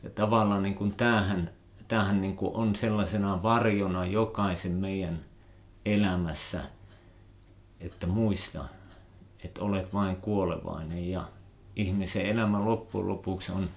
Ja 0.04 0.10
tavallaan 0.10 0.64
niin 0.64 0.76
kuin 0.76 0.92
tämähän, 0.92 1.50
tämähän 1.88 2.22
niin 2.22 2.36
kuin 2.36 2.56
on 2.56 2.76
sellaisena 2.76 3.44
varjona 3.44 4.06
jokaisen 4.06 4.72
meidän 4.72 5.20
elämässä, 5.86 6.62
että 7.80 8.08
muista, 8.08 8.66
että 9.44 9.64
olet 9.64 9.94
vain 9.94 10.16
kuolevainen 10.16 11.10
ja 11.10 11.28
ihmisen 11.76 12.26
elämä 12.26 12.66
loppujen 12.66 13.08
lopuksi 13.08 13.52
on 13.52 13.70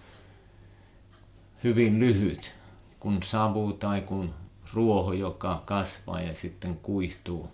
hyvin 1.65 2.01
lyhyt, 2.01 2.53
kun 3.01 3.23
savu 3.23 3.73
tai 3.73 4.01
kun 4.01 4.35
ruoho, 4.73 5.13
joka 5.13 5.63
kasvaa 5.65 6.21
ja 6.21 6.35
sitten 6.35 6.77
kuihtuu, 6.77 7.51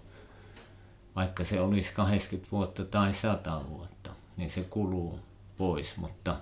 vaikka 1.17 1.45
se 1.45 1.61
olisi 1.61 1.93
80 1.95 2.51
vuotta 2.53 2.85
tai 2.85 3.15
100 3.15 3.61
vuotta, 3.69 4.11
niin 4.37 4.51
se 4.51 4.63
kuluu 4.63 5.19
pois, 5.59 5.97
mutta, 5.97 6.37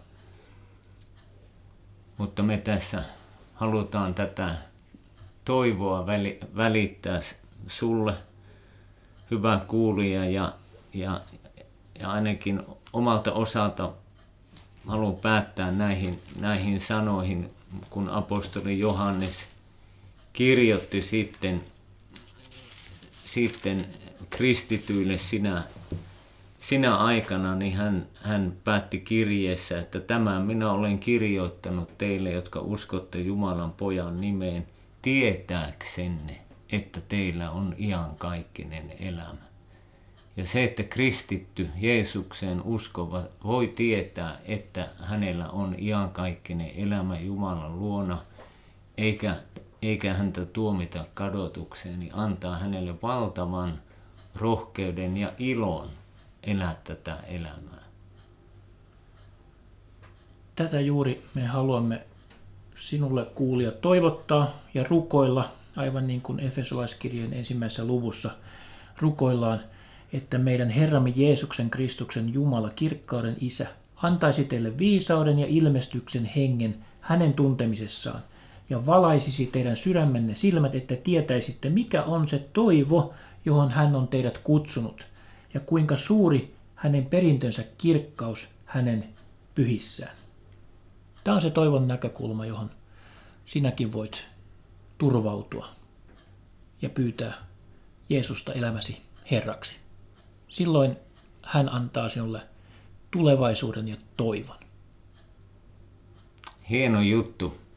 mutta 2.16 2.42
me 2.42 2.58
tässä 2.58 3.04
halutaan 3.54 4.14
tätä 4.14 4.54
toivoa 5.44 6.06
välittää 6.56 7.20
sulle, 7.66 8.14
hyvä 9.30 9.60
kuulija, 9.68 10.30
ja, 10.30 10.52
ja, 10.94 11.20
ja 12.00 12.10
ainakin 12.10 12.62
omalta 12.92 13.32
osalta 13.32 13.92
haluan 14.86 15.16
päättää 15.16 15.70
näihin, 15.70 16.20
näihin 16.40 16.80
sanoihin, 16.80 17.50
kun 17.90 18.08
apostoli 18.08 18.78
Johannes 18.78 19.57
kirjoitti 20.32 21.02
sitten, 21.02 21.60
sitten 23.24 23.86
kristityille 24.30 25.18
sinä, 25.18 25.64
sinä 26.60 26.96
aikana, 26.96 27.54
niin 27.54 27.76
hän, 27.76 28.06
hän 28.22 28.52
päätti 28.64 29.00
kirjeessä, 29.00 29.78
että 29.78 30.00
tämä 30.00 30.40
minä 30.40 30.72
olen 30.72 30.98
kirjoittanut 30.98 31.98
teille, 31.98 32.30
jotka 32.30 32.60
uskotte 32.60 33.20
Jumalan 33.20 33.72
pojan 33.72 34.20
nimeen, 34.20 34.66
tietääksenne, 35.02 36.38
että 36.72 37.00
teillä 37.00 37.50
on 37.50 37.74
iankaikkinen 37.78 38.92
elämä. 39.00 39.48
Ja 40.36 40.46
se, 40.46 40.64
että 40.64 40.82
kristitty 40.82 41.68
Jeesukseen 41.76 42.62
uskova 42.62 43.22
voi 43.44 43.68
tietää, 43.68 44.40
että 44.44 44.88
hänellä 45.00 45.48
on 45.50 45.74
iankaikkinen 45.78 46.70
elämä 46.76 47.18
Jumalan 47.18 47.78
luona, 47.78 48.18
eikä, 48.98 49.36
eikä 49.82 50.14
häntä 50.14 50.44
tuomita 50.46 51.04
kadotukseen, 51.14 52.00
niin 52.00 52.14
antaa 52.14 52.56
hänelle 52.56 52.94
valtavan 53.02 53.82
rohkeuden 54.36 55.16
ja 55.16 55.32
ilon 55.38 55.90
elää 56.42 56.76
tätä 56.84 57.16
elämää. 57.26 57.82
Tätä 60.56 60.80
juuri 60.80 61.24
me 61.34 61.46
haluamme 61.46 62.02
sinulle 62.76 63.24
kuulia 63.24 63.70
toivottaa 63.70 64.50
ja 64.74 64.84
rukoilla, 64.90 65.48
aivan 65.76 66.06
niin 66.06 66.20
kuin 66.20 66.40
Efesolaiskirjeen 66.40 67.32
ensimmäisessä 67.32 67.84
luvussa 67.84 68.30
rukoillaan– 69.00 69.60
että 70.12 70.38
meidän 70.38 70.70
Herramme 70.70 71.12
Jeesuksen 71.16 71.70
Kristuksen 71.70 72.34
Jumala, 72.34 72.70
kirkkauden 72.70 73.36
Isä, 73.40 73.66
antaisi 73.96 74.44
teille 74.44 74.78
viisauden 74.78 75.38
ja 75.38 75.46
ilmestyksen 75.48 76.24
hengen 76.24 76.74
hänen 77.00 77.34
tuntemisessaan, 77.34 78.22
ja 78.70 78.86
valaisisi 78.86 79.46
teidän 79.46 79.76
sydämenne 79.76 80.34
silmät, 80.34 80.74
että 80.74 80.96
tietäisitte, 80.96 81.70
mikä 81.70 82.02
on 82.02 82.28
se 82.28 82.38
toivo, 82.52 83.14
johon 83.44 83.70
hän 83.70 83.96
on 83.96 84.08
teidät 84.08 84.38
kutsunut, 84.38 85.06
ja 85.54 85.60
kuinka 85.60 85.96
suuri 85.96 86.54
hänen 86.74 87.06
perintönsä 87.06 87.64
kirkkaus 87.78 88.48
hänen 88.64 89.08
pyhissään. 89.54 90.16
Tämä 91.24 91.34
on 91.34 91.40
se 91.40 91.50
toivon 91.50 91.88
näkökulma, 91.88 92.46
johon 92.46 92.70
sinäkin 93.44 93.92
voit 93.92 94.26
turvautua 94.98 95.68
ja 96.82 96.90
pyytää 96.90 97.34
Jeesusta 98.08 98.52
elämäsi 98.52 99.02
Herraksi. 99.30 99.76
Silloin 100.48 100.96
hän 101.42 101.68
antaa 101.68 102.08
sinulle 102.08 102.40
tulevaisuuden 103.10 103.88
ja 103.88 103.96
toivon. 104.16 104.56
Hieno 106.70 107.00
juttu. 107.00 107.67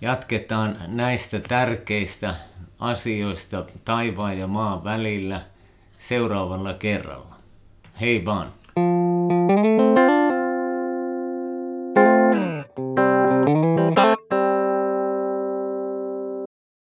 Jatketaan 0.00 0.76
näistä 0.86 1.40
tärkeistä 1.40 2.34
asioista 2.78 3.64
taivaan 3.84 4.38
ja 4.38 4.46
maan 4.46 4.84
välillä 4.84 5.42
seuraavalla 5.98 6.74
kerralla. 6.74 7.34
Hei 8.00 8.24
vaan! 8.24 8.52